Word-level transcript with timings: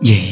di 0.00 0.29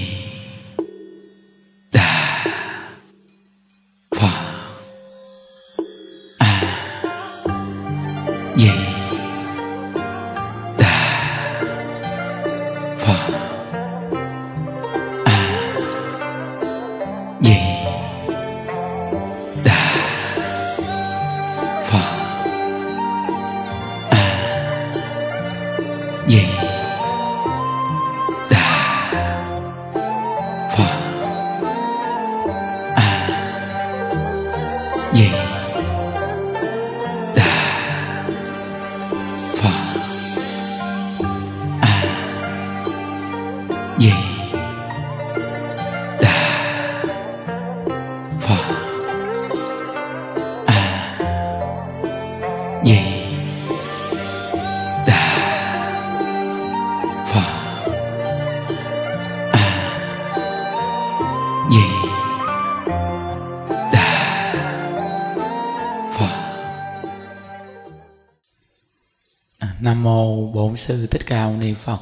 nam 69.80 70.02
mô 70.02 70.46
bổn 70.46 70.76
sư 70.76 71.06
thích 71.06 71.22
ca 71.26 71.46
mâu 71.46 71.56
ni 71.56 71.74
phật. 71.74 72.00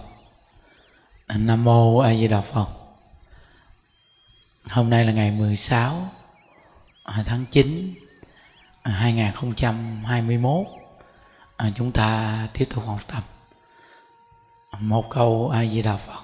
Nam 1.29 1.65
mô 1.65 1.99
a 1.99 2.15
di 2.15 2.29
đà 2.29 2.41
phật. 2.41 2.67
Hôm 4.71 4.91
nay 4.91 5.05
là 5.05 5.13
ngày 5.13 5.31
16 5.31 6.11
à, 7.03 7.25
tháng 7.27 7.47
9 7.51 7.95
2021 8.83 10.67
à, 11.57 11.67
à, 11.67 11.71
chúng 11.75 11.93
ta 11.93 12.49
tiếp 12.53 12.65
tục 12.75 12.85
học 12.87 13.01
tập 13.07 13.23
một 14.81 15.05
câu 15.11 15.51
a 15.51 15.65
di 15.65 15.83
đà 15.83 15.97
phật. 15.97 16.23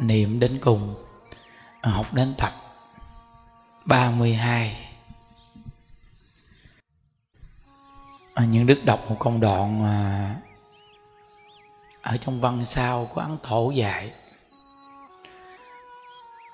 Niệm 0.00 0.40
đến 0.40 0.58
cùng 0.62 0.94
học 1.82 2.14
đến 2.14 2.34
tập 2.38 2.52
32 3.84 4.93
à, 8.34 8.44
những 8.44 8.66
đức 8.66 8.84
đọc 8.84 9.00
một 9.08 9.16
công 9.18 9.40
đoạn 9.40 9.84
à, 9.84 10.36
ở 12.02 12.16
trong 12.16 12.40
văn 12.40 12.64
sao 12.64 13.10
của 13.14 13.20
ấn 13.20 13.38
thổ 13.42 13.70
dạy. 13.70 14.12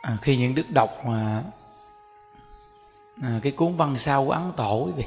À, 0.02 0.16
khi 0.22 0.36
những 0.36 0.54
đức 0.54 0.70
đọc 0.70 0.90
mà 1.06 1.42
à, 3.22 3.40
cái 3.42 3.52
cuốn 3.52 3.76
văn 3.76 3.98
sao 3.98 4.24
của 4.24 4.32
ấn 4.32 4.52
tổ 4.56 4.84
quý 4.86 4.92
vị 4.96 5.04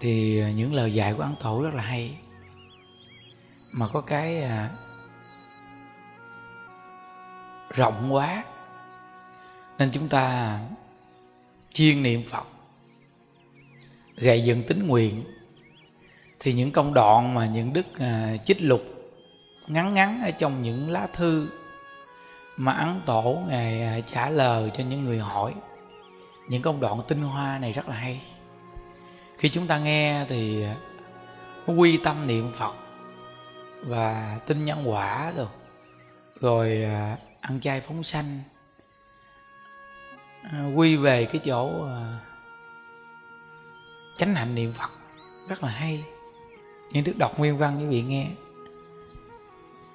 thì 0.00 0.44
những 0.54 0.74
lời 0.74 0.94
dạy 0.94 1.14
của 1.14 1.22
ấn 1.22 1.34
tổ 1.40 1.62
rất 1.62 1.74
là 1.74 1.82
hay. 1.82 2.18
Mà 3.72 3.88
có 3.92 4.00
cái 4.00 4.42
à, 4.42 4.70
rộng 7.70 8.14
quá 8.14 8.44
nên 9.78 9.90
chúng 9.92 10.08
ta 10.08 10.58
chiên 11.72 12.02
niệm 12.02 12.22
phật 12.30 12.46
gầy 14.20 14.44
dựng 14.44 14.62
tính 14.62 14.86
nguyện. 14.86 15.24
Thì 16.40 16.52
những 16.52 16.72
công 16.72 16.94
đoạn 16.94 17.34
mà 17.34 17.46
những 17.46 17.72
đức 17.72 17.86
à, 17.98 18.36
chích 18.44 18.62
lục 18.62 18.82
ngắn 19.66 19.94
ngắn 19.94 20.20
ở 20.24 20.30
trong 20.30 20.62
những 20.62 20.90
lá 20.90 21.06
thư 21.12 21.48
mà 22.56 22.72
ấn 22.72 23.00
tổ 23.06 23.42
ngài 23.48 23.82
à, 23.82 24.00
trả 24.06 24.30
lời 24.30 24.70
cho 24.74 24.84
những 24.84 25.04
người 25.04 25.18
hỏi 25.18 25.54
những 26.48 26.62
công 26.62 26.80
đoạn 26.80 27.02
tinh 27.08 27.22
hoa 27.22 27.58
này 27.58 27.72
rất 27.72 27.88
là 27.88 27.94
hay. 27.96 28.20
Khi 29.38 29.48
chúng 29.48 29.66
ta 29.66 29.78
nghe 29.78 30.26
thì 30.28 30.62
à, 30.62 30.76
quy 31.66 31.96
tâm 31.96 32.26
niệm 32.26 32.52
phật 32.52 32.74
và 33.82 34.38
tin 34.46 34.64
nhân 34.64 34.90
quả 34.90 35.32
rồi. 35.36 35.46
Rồi 36.40 36.82
à, 36.84 37.16
ăn 37.40 37.60
chay 37.60 37.80
phóng 37.80 38.02
sanh. 38.02 38.40
À, 40.42 40.72
quy 40.76 40.96
về 40.96 41.24
cái 41.24 41.40
chỗ 41.44 41.84
à, 41.86 42.18
chánh 44.18 44.34
hạnh 44.34 44.54
niệm 44.54 44.72
phật. 44.72 44.90
Rất 45.48 45.62
là 45.62 45.68
hay. 45.68 46.04
Những 46.92 47.04
đức 47.04 47.18
đọc 47.18 47.38
nguyên 47.38 47.58
văn 47.58 47.78
quý 47.80 47.86
vị 47.86 48.02
nghe. 48.02 48.26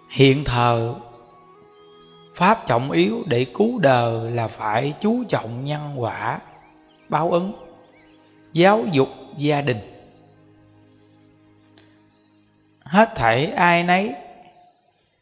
Hiện 0.10 0.44
thờ, 0.44 0.96
pháp 2.36 2.66
trọng 2.66 2.92
yếu 2.92 3.24
để 3.26 3.46
cứu 3.46 3.80
đời 3.80 4.32
là 4.32 4.48
phải 4.48 4.94
chú 5.02 5.24
trọng 5.30 5.66
nhân 5.66 6.02
quả, 6.02 6.40
báo 7.10 7.32
ứng, 7.32 7.54
giáo 8.54 8.86
dục 8.92 9.08
gia 9.38 9.62
đình. 9.62 9.78
Hết 12.80 13.10
thảy 13.16 13.46
ai 13.46 13.84
nấy 13.84 14.14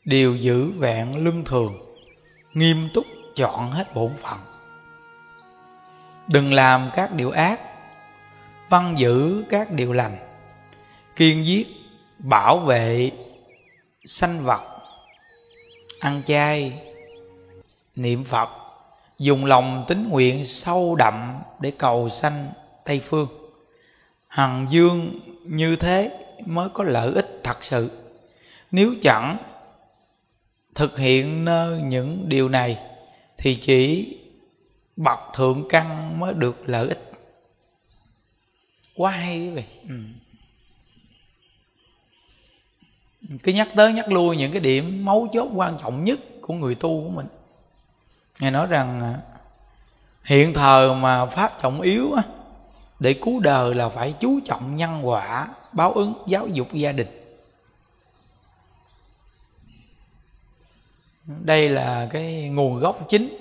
đều 0.06 0.35
giữ 0.35 0.72
vẹn 0.72 1.23
luân 1.23 1.44
thường, 1.44 1.95
nghiêm 2.53 2.89
túc 2.94 3.06
chọn 3.35 3.72
hết 3.72 3.95
bổn 3.95 4.12
phận. 4.18 4.39
Đừng 6.28 6.53
làm 6.53 6.89
các 6.95 7.13
điều 7.13 7.31
ác 7.31 7.59
văn 8.71 8.93
giữ 8.97 9.43
các 9.49 9.71
điều 9.71 9.93
lành, 9.93 10.17
kiên 11.15 11.45
giết, 11.45 11.67
bảo 12.17 12.59
vệ 12.59 13.11
sanh 14.05 14.43
vật, 14.43 14.61
ăn 15.99 16.21
chay, 16.25 16.73
niệm 17.95 18.23
phật, 18.23 18.49
dùng 19.19 19.45
lòng 19.45 19.85
tín 19.87 20.09
nguyện 20.09 20.45
sâu 20.45 20.95
đậm 20.95 21.33
để 21.59 21.71
cầu 21.71 22.09
sanh 22.09 22.47
tây 22.85 22.99
phương. 22.99 23.27
Hằng 24.27 24.67
dương 24.69 25.19
như 25.45 25.75
thế 25.75 26.11
mới 26.45 26.69
có 26.69 26.83
lợi 26.83 27.13
ích 27.13 27.39
thật 27.43 27.63
sự. 27.63 27.91
Nếu 28.71 28.93
chẳng 29.01 29.38
thực 30.75 30.97
hiện 30.97 31.45
nơi 31.45 31.81
những 31.81 32.29
điều 32.29 32.49
này, 32.49 32.77
thì 33.38 33.55
chỉ 33.55 34.07
bậc 34.95 35.19
thượng 35.33 35.65
căn 35.69 36.19
mới 36.19 36.33
được 36.33 36.69
lợi 36.69 36.88
ích 36.88 37.10
quá 38.96 39.12
hay 39.12 39.40
quý 39.40 39.50
vị. 39.50 39.63
Ừ. 39.90 39.96
cứ 43.44 43.53
nhắc 43.53 43.69
tới 43.75 43.94
nhắc 43.94 44.12
lui 44.12 44.38
những 44.38 44.52
cái 44.52 44.62
điểm 44.62 45.06
mấu 45.06 45.28
chốt 45.34 45.50
quan 45.56 45.78
trọng 45.81 46.03
nhất 46.03 46.19
của 46.41 46.53
người 46.53 46.75
tu 46.75 47.03
của 47.03 47.09
mình. 47.09 47.28
Ngài 48.40 48.51
nói 48.51 48.68
rằng 48.68 49.01
à, 49.01 49.19
hiện 50.24 50.53
thời 50.53 50.96
mà 50.96 51.25
pháp 51.25 51.62
trọng 51.62 51.81
yếu 51.81 52.13
á, 52.13 52.24
để 53.00 53.13
cứu 53.13 53.40
đời 53.40 53.75
là 53.75 53.90
phải 53.90 54.13
chú 54.19 54.40
trọng 54.46 54.75
nhân 54.75 55.07
quả 55.07 55.47
báo 55.72 55.91
ứng 55.91 56.13
giáo 56.28 56.47
dục 56.47 56.74
gia 56.74 56.91
đình. 56.91 57.07
Đây 61.25 61.69
là 61.69 62.09
cái 62.12 62.50
nguồn 62.50 62.80
gốc 62.80 63.06
chính 63.09 63.38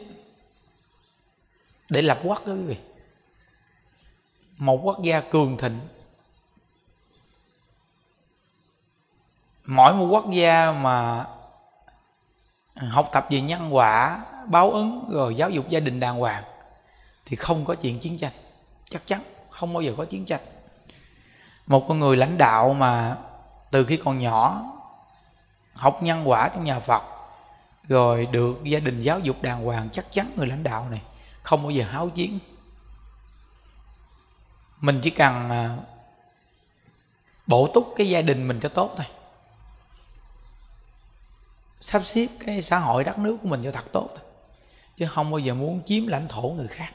để 1.89 2.03
lập 2.03 2.21
quốc 2.25 2.47
đó 2.47 2.53
quý 2.53 2.63
vị 2.63 2.77
một 4.61 4.81
quốc 4.83 5.03
gia 5.03 5.21
cường 5.21 5.57
thịnh. 5.57 5.81
Mỗi 9.65 9.95
một 9.95 10.07
quốc 10.11 10.31
gia 10.31 10.73
mà 10.73 11.27
học 12.77 13.09
tập 13.13 13.27
về 13.31 13.41
nhân 13.41 13.75
quả, 13.75 14.25
báo 14.47 14.71
ứng 14.71 15.05
rồi 15.11 15.35
giáo 15.35 15.51
dục 15.51 15.69
gia 15.69 15.81
đình 15.81 16.01
đàng 16.01 16.19
hoàng 16.19 16.45
thì 17.27 17.37
không 17.37 17.65
có 17.65 17.75
chuyện 17.75 17.99
chiến 17.99 18.19
tranh. 18.19 18.33
Chắc 18.85 19.07
chắn 19.07 19.23
không 19.51 19.73
bao 19.73 19.83
giờ 19.83 19.95
có 19.97 20.05
chiến 20.05 20.25
tranh. 20.25 20.41
Một 21.67 21.85
con 21.89 22.01
người 22.01 22.17
lãnh 22.17 22.39
đạo 22.39 22.75
mà 22.75 23.17
từ 23.71 23.85
khi 23.85 23.97
còn 23.97 24.19
nhỏ 24.19 24.63
học 25.75 26.03
nhân 26.03 26.29
quả 26.29 26.49
trong 26.49 26.65
nhà 26.65 26.81
phật 26.81 27.03
rồi 27.89 28.27
được 28.27 28.65
gia 28.65 28.81
đình 28.81 29.03
giáo 29.03 29.19
dục 29.19 29.43
đàng 29.43 29.65
hoàng, 29.65 29.89
chắc 29.93 30.13
chắn 30.13 30.33
người 30.37 30.47
lãnh 30.47 30.63
đạo 30.63 30.87
này 30.91 31.03
không 31.43 31.63
bao 31.63 31.71
giờ 31.71 31.85
háo 31.85 32.09
chiến 32.09 32.39
mình 34.81 35.01
chỉ 35.03 35.11
cần 35.11 35.51
à, 35.51 35.77
bổ 37.47 37.71
túc 37.75 37.95
cái 37.97 38.09
gia 38.09 38.23
đình 38.23 38.49
mình 38.49 38.61
cho 38.63 38.69
tốt 38.69 38.95
thôi. 38.97 39.07
Sắp 41.81 42.05
xếp 42.05 42.27
cái 42.47 42.63
xã 42.63 42.79
hội 42.79 43.05
đất 43.05 43.19
nước 43.19 43.37
của 43.43 43.49
mình 43.49 43.61
cho 43.65 43.71
thật 43.71 43.85
tốt 43.93 44.09
thôi. 44.09 44.25
Chứ 44.97 45.09
không 45.15 45.31
bao 45.31 45.39
giờ 45.39 45.55
muốn 45.55 45.83
chiếm 45.87 46.07
lãnh 46.07 46.29
thổ 46.29 46.43
người 46.43 46.69
khác. 46.69 46.93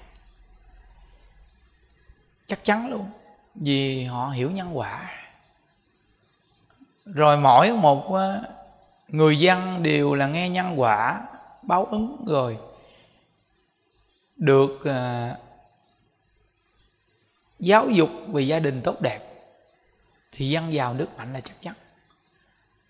Chắc 2.48 2.64
chắn 2.64 2.90
luôn, 2.90 3.10
vì 3.56 4.06
họ 4.06 4.30
hiểu 4.30 4.52
nhân 4.52 4.78
quả. 4.78 5.12
Rồi 7.06 7.38
mỗi 7.38 7.72
một 7.72 8.14
à, 8.16 8.42
người 9.08 9.40
dân 9.40 9.84
đều 9.84 10.14
là 10.14 10.28
nghe 10.28 10.50
nhân 10.50 10.80
quả, 10.80 11.22
báo 11.62 11.86
ứng 11.86 12.26
rồi 12.28 12.58
được 14.36 14.86
à, 14.86 15.38
giáo 17.60 17.90
dục 17.90 18.10
về 18.28 18.42
gia 18.42 18.60
đình 18.60 18.82
tốt 18.84 19.02
đẹp 19.02 19.20
thì 20.32 20.50
dân 20.50 20.74
giàu 20.74 20.94
nước 20.94 21.08
mạnh 21.18 21.34
là 21.34 21.42
chắc 21.42 21.62
chắn. 21.62 21.74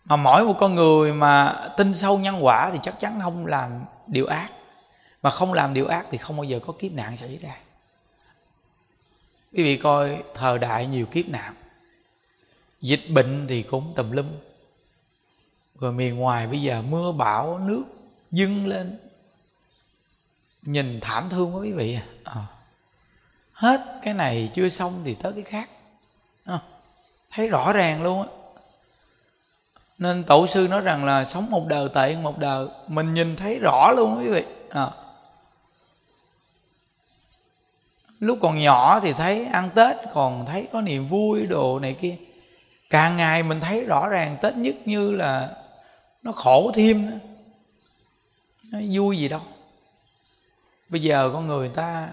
Mà 0.05 0.15
mỗi 0.15 0.45
một 0.45 0.55
con 0.59 0.75
người 0.75 1.13
mà 1.13 1.65
tin 1.77 1.93
sâu 1.93 2.19
nhân 2.19 2.45
quả 2.45 2.69
thì 2.73 2.79
chắc 2.83 2.99
chắn 2.99 3.19
không 3.23 3.45
làm 3.45 3.85
điều 4.07 4.25
ác. 4.25 4.49
Mà 5.21 5.29
không 5.29 5.53
làm 5.53 5.73
điều 5.73 5.87
ác 5.87 6.07
thì 6.11 6.17
không 6.17 6.37
bao 6.37 6.43
giờ 6.43 6.59
có 6.65 6.73
kiếp 6.79 6.91
nạn 6.91 7.17
xảy 7.17 7.37
ra. 7.37 7.57
Quý 9.53 9.63
vị 9.63 9.77
coi 9.77 10.23
thời 10.33 10.59
đại 10.59 10.87
nhiều 10.87 11.05
kiếp 11.05 11.27
nạn. 11.27 11.53
Dịch 12.81 13.09
bệnh 13.09 13.45
thì 13.47 13.63
cũng 13.63 13.93
tùm 13.95 14.11
lum. 14.11 14.27
Rồi 15.79 15.91
miền 15.91 16.15
ngoài 16.15 16.47
bây 16.47 16.61
giờ 16.61 16.81
mưa 16.81 17.11
bão, 17.11 17.59
nước 17.59 17.83
dâng 18.31 18.67
lên. 18.67 18.97
Nhìn 20.61 20.99
thảm 21.01 21.29
thương 21.29 21.55
quá 21.55 21.61
quý 21.61 21.71
vị 21.71 21.95
à. 21.95 22.05
Ờ 22.23 22.41
hết 23.55 23.81
cái 24.01 24.13
này 24.13 24.51
chưa 24.53 24.69
xong 24.69 25.01
thì 25.05 25.15
tới 25.15 25.31
cái 25.33 25.43
khác. 25.43 25.69
À. 26.45 26.59
thấy 27.31 27.49
rõ 27.49 27.73
ràng 27.73 28.03
luôn 28.03 28.21
á. 28.21 28.27
Nên 29.97 30.23
tổ 30.23 30.47
sư 30.47 30.67
nói 30.67 30.81
rằng 30.81 31.05
là 31.05 31.25
sống 31.25 31.51
một 31.51 31.67
đời 31.67 31.89
tệ 31.93 32.15
một 32.15 32.37
đời, 32.37 32.67
mình 32.87 33.13
nhìn 33.13 33.35
thấy 33.35 33.59
rõ 33.59 33.91
luôn 33.95 34.19
quý 34.19 34.27
vị. 34.27 34.43
À. 34.69 34.91
lúc 38.19 38.37
còn 38.41 38.59
nhỏ 38.59 38.99
thì 38.99 39.13
thấy 39.13 39.45
ăn 39.45 39.69
tết, 39.75 39.95
còn 40.13 40.45
thấy 40.45 40.67
có 40.73 40.81
niềm 40.81 41.07
vui 41.07 41.45
đồ 41.45 41.79
này 41.79 41.95
kia. 42.01 42.15
Càng 42.89 43.17
ngày 43.17 43.43
mình 43.43 43.59
thấy 43.59 43.85
rõ 43.85 44.09
ràng 44.09 44.37
tết 44.41 44.55
nhất 44.55 44.75
như 44.85 45.11
là 45.11 45.55
nó 46.23 46.31
khổ 46.31 46.71
thêm 46.73 47.19
nó 48.71 48.79
vui 48.91 49.17
gì 49.17 49.27
đâu. 49.27 49.41
Bây 50.89 51.01
giờ 51.01 51.29
con 51.33 51.47
người 51.47 51.69
ta 51.69 52.09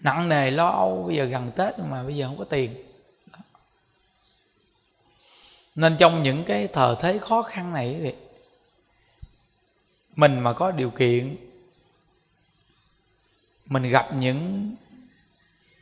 nặng 0.00 0.28
nề, 0.28 0.50
lo 0.50 0.68
âu, 0.68 1.04
bây 1.06 1.16
giờ 1.16 1.24
gần 1.24 1.50
tết 1.56 1.78
mà, 1.78 2.02
bây 2.02 2.16
giờ 2.16 2.26
không 2.26 2.38
có 2.38 2.44
tiền. 2.44 2.84
Nên 5.74 5.96
trong 5.98 6.22
những 6.22 6.44
cái 6.44 6.68
thời 6.72 6.96
thế 7.00 7.18
khó 7.18 7.42
khăn 7.42 7.72
này 7.72 8.14
mình 10.16 10.40
mà 10.40 10.52
có 10.52 10.70
điều 10.70 10.90
kiện, 10.90 11.36
mình 13.66 13.90
gặp 13.90 14.14
những 14.14 14.74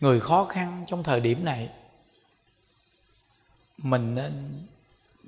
người 0.00 0.20
khó 0.20 0.44
khăn 0.44 0.84
trong 0.86 1.02
thời 1.02 1.20
điểm 1.20 1.44
này, 1.44 1.68
mình 3.78 4.14
nên 4.14 4.62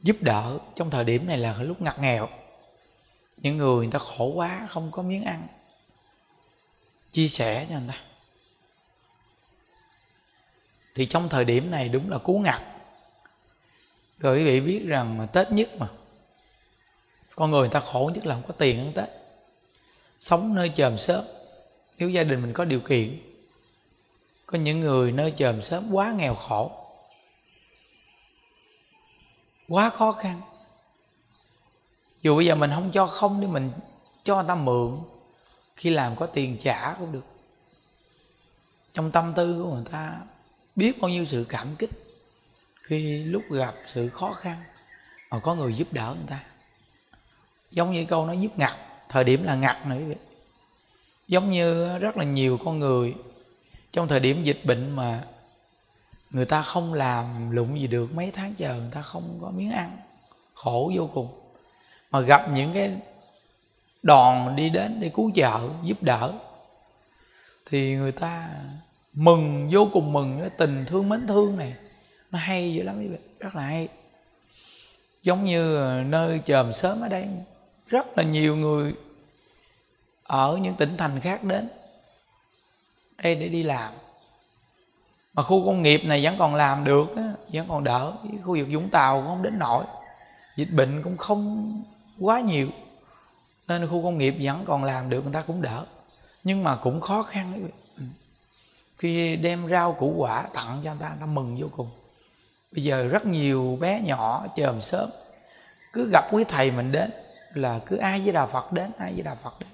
giúp 0.03 0.17
đỡ 0.21 0.59
trong 0.77 0.91
thời 0.91 1.05
điểm 1.05 1.27
này 1.27 1.39
là 1.39 1.63
lúc 1.63 1.83
ngặt 1.83 1.99
nghèo. 1.99 2.29
Những 3.37 3.57
người 3.57 3.77
người 3.77 3.93
ta 3.93 3.99
khổ 3.99 4.25
quá, 4.35 4.67
không 4.71 4.91
có 4.91 5.03
miếng 5.03 5.25
ăn, 5.25 5.47
chia 7.13 7.29
sẻ 7.29 7.67
cho 7.69 7.79
người 7.79 7.89
ta 7.89 8.08
thì 10.99 11.07
trong 11.07 11.29
thời 11.29 11.45
điểm 11.45 11.71
này 11.71 11.89
đúng 11.89 12.11
là 12.11 12.19
cú 12.19 12.39
ngặt. 12.39 12.63
Rồi 14.19 14.39
quý 14.39 14.45
vị 14.45 14.61
biết 14.61 14.85
rằng 14.87 15.19
mà 15.19 15.27
tết 15.27 15.53
nhất 15.53 15.69
mà, 15.79 15.89
con 17.35 17.51
người 17.51 17.61
người 17.61 17.69
ta 17.69 17.81
khổ 17.81 18.11
nhất 18.15 18.27
là 18.27 18.35
không 18.35 18.45
có 18.49 18.55
tiền 18.59 18.79
ăn 18.79 18.93
tết. 18.95 19.09
Sống 20.19 20.55
nơi 20.55 20.73
chòm 20.77 20.99
sớm 20.99 21.25
nếu 21.99 22.09
gia 22.09 22.25
đình 22.25 22.43
mình 22.43 22.53
có 22.53 22.65
điều 22.65 22.81
kiện, 22.81 23.19
có 24.47 24.59
những 24.59 24.81
người 24.81 25.13
nơi 25.13 25.35
chòm 25.37 25.63
sớm 25.63 25.91
quá 25.93 26.13
nghèo 26.13 26.35
khổ, 26.35 26.73
quá 29.69 29.91
khó 29.91 30.13
khăn. 30.13 30.41
Dù 32.23 32.37
bây 32.37 32.47
giờ 32.47 32.55
mình 32.55 32.71
không 32.75 32.91
cho 32.93 33.07
không 33.07 33.41
thì 33.41 33.47
mình 33.47 33.73
cho 34.25 34.35
người 34.35 34.45
ta 34.49 34.55
mượn, 34.55 34.99
khi 35.77 35.91
làm 35.91 36.17
có 36.17 36.27
tiền 36.27 36.57
trả 36.61 36.95
cũng 36.99 37.13
được. 37.13 37.27
Trong 38.95 39.11
tâm 39.11 39.33
tư 39.37 39.63
của 39.63 39.75
người 39.75 39.87
ta 39.93 40.21
biết 40.79 41.01
bao 41.01 41.09
nhiêu 41.09 41.25
sự 41.25 41.47
cảm 41.49 41.77
kích 41.79 41.91
khi 42.83 43.25
lúc 43.25 43.43
gặp 43.51 43.75
sự 43.87 44.09
khó 44.09 44.33
khăn 44.33 44.63
mà 45.31 45.41
có 45.41 45.55
người 45.55 45.75
giúp 45.75 45.93
đỡ 45.93 46.15
người 46.19 46.27
ta. 46.29 46.41
Giống 47.71 47.93
như 47.93 48.05
câu 48.05 48.27
nói 48.27 48.39
giúp 48.41 48.59
ngặt 48.59 48.77
thời 49.09 49.25
điểm 49.25 49.45
là 49.45 49.55
ngặt 49.55 49.87
nữa 49.87 50.01
vậy 50.07 50.17
giống 51.29 51.51
như 51.51 51.99
rất 51.99 52.17
là 52.17 52.25
nhiều 52.25 52.59
con 52.65 52.79
người 52.79 53.15
trong 53.93 54.09
thời 54.09 54.21
điểm 54.21 54.45
dịch 54.45 54.61
bệnh 54.65 54.97
mà 54.97 55.25
người 56.31 56.45
ta 56.45 56.63
không 56.63 56.95
làm 56.95 57.51
lụng 57.51 57.81
gì 57.81 57.87
được, 57.87 58.15
mấy 58.15 58.31
tháng 58.35 58.55
chờ 58.55 58.75
người 58.75 58.91
ta 58.93 59.03
không 59.03 59.39
có 59.43 59.51
miếng 59.51 59.73
ăn, 59.73 59.97
khổ 60.55 60.93
vô 60.97 61.11
cùng. 61.15 61.41
Mà 62.11 62.21
gặp 62.21 62.51
những 62.53 62.73
cái 62.75 62.97
đoàn 64.03 64.57
đi 64.57 64.71
đến 64.71 65.01
để 65.01 65.11
cứu 65.15 65.31
trợ, 65.35 65.69
giúp 65.83 66.03
đỡ, 66.03 66.33
thì 67.67 67.95
người 67.95 68.13
ta 68.13 68.49
mừng, 69.13 69.69
vô 69.73 69.89
cùng 69.93 70.13
mừng. 70.13 70.39
Cái 70.41 70.51
tình 70.51 70.85
thương 70.89 71.09
mến 71.09 71.27
thương 71.27 71.57
này. 71.57 71.75
Nó 72.31 72.39
hay 72.39 72.75
dữ 72.75 72.83
lắm, 72.83 72.99
quý 72.99 73.07
vị. 73.07 73.19
Rất 73.39 73.55
là 73.55 73.63
hay. 73.63 73.89
Giống 75.23 75.45
như 75.45 75.79
nơi 76.07 76.41
chòm 76.47 76.73
sớm 76.73 77.01
ở 77.01 77.09
đây, 77.09 77.27
rất 77.87 78.19
là 78.19 78.25
nhiều 78.25 78.57
người 78.57 78.95
ở 80.23 80.59
những 80.63 80.75
tỉnh 80.75 80.97
thành 80.97 81.21
khác 81.21 81.45
đến 81.45 81.69
đây 83.23 83.35
để 83.35 83.49
đi 83.49 83.63
làm. 83.63 83.93
Mà 85.35 85.43
khu 85.43 85.67
công 85.67 85.83
nghiệp 85.83 86.01
này 86.05 86.25
vẫn 86.25 86.35
còn 86.39 86.55
làm 86.55 86.85
được 86.85 87.07
vẫn 87.53 87.67
còn 87.69 87.85
đỡ. 87.85 88.13
Khu 88.45 88.57
vực 88.59 88.69
vũng 88.71 88.91
tàu 88.91 89.21
cũng 89.21 89.27
không 89.27 89.43
đến 89.43 89.59
nổi. 89.59 89.85
Dịch 90.57 90.71
bệnh 90.73 91.03
cũng 91.03 91.17
không 91.17 91.73
quá 92.21 92.41
nhiều. 92.41 92.69
Nên 93.69 93.89
khu 93.89 94.03
công 94.03 94.19
nghiệp 94.19 94.35
vẫn 94.41 94.65
còn 94.67 94.85
làm 94.85 95.11
được, 95.11 95.25
người 95.25 95.33
ta 95.33 95.43
cũng 95.43 95.63
đỡ. 95.63 95.87
Nhưng 96.45 96.65
mà 96.65 96.77
cũng 96.77 97.01
khó 97.01 97.23
khăn 97.23 97.53
ấy. 97.53 97.63
Khi 98.99 99.37
đem 99.37 99.69
rau 99.69 99.93
củ 99.93 100.15
quả 100.17 100.43
tặng 100.55 100.81
cho 100.85 100.91
người 100.91 101.01
ta 101.01 101.09
người 101.09 101.19
ta 101.21 101.27
mừng 101.27 101.57
vô 101.61 101.67
cùng. 101.77 101.91
Bây 102.73 102.85
giờ 102.85 103.09
rất 103.09 103.27
nhiều 103.27 103.79
bé 103.81 104.01
nhỏ 104.01 104.47
chờm 104.57 104.81
sớm. 104.81 105.11
Cứ 105.93 106.11
gặp 106.13 106.25
quý 106.31 106.45
thầy 106.49 106.71
mình 106.71 106.93
đến 106.93 107.11
là 107.55 107.81
cứ 107.87 107.97
ai 107.97 108.21
với 108.21 108.33
đà 108.33 108.47
phật 108.47 108.73
đến 108.73 108.91
ai 108.99 109.13
với 109.13 109.23
đà 109.23 109.35
phật 109.35 109.55
đến. 109.61 109.69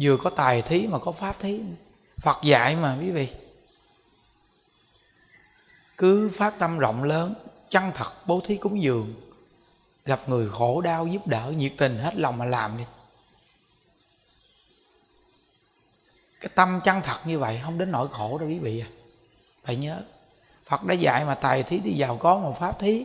Vừa 0.00 0.16
có 0.16 0.30
tài 0.30 0.62
thí 0.62 0.86
mà 0.86 0.98
có 0.98 1.12
pháp 1.12 1.40
thí. 1.40 1.60
Phật 2.16 2.36
dạy 2.42 2.76
mà, 2.76 2.96
quý 3.00 3.10
vị. 3.10 3.28
Cứ 5.96 6.30
phát 6.36 6.58
tâm 6.58 6.78
rộng 6.78 7.04
lớn, 7.04 7.34
chân 7.70 7.90
thật 7.94 8.26
bố 8.26 8.40
thí 8.46 8.56
cúng 8.56 8.82
dường. 8.82 9.14
Gặp 10.04 10.28
người 10.28 10.48
khổ 10.50 10.80
đau 10.80 11.06
giúp 11.06 11.26
đỡ, 11.26 11.52
nhiệt 11.56 11.72
tình 11.78 11.98
hết 11.98 12.16
lòng 12.16 12.38
mà 12.38 12.44
làm 12.44 12.76
đi. 12.78 12.84
Cái 16.44 16.50
tâm 16.54 16.80
chân 16.84 17.00
thật 17.02 17.18
như 17.24 17.38
vậy, 17.38 17.60
không 17.64 17.78
đến 17.78 17.90
nỗi 17.90 18.08
khổ 18.12 18.38
đâu 18.38 18.48
quý 18.48 18.58
vị 18.58 18.80
à. 18.80 18.88
Phải 19.64 19.76
nhớ, 19.76 20.00
phật 20.68 20.84
đã 20.84 20.94
dạy 20.94 21.24
mà 21.24 21.34
tài 21.34 21.62
thí 21.62 21.80
thì 21.84 21.92
giàu 21.92 22.16
có 22.16 22.38
mà 22.38 22.50
pháp 22.60 22.80
thí, 22.80 23.04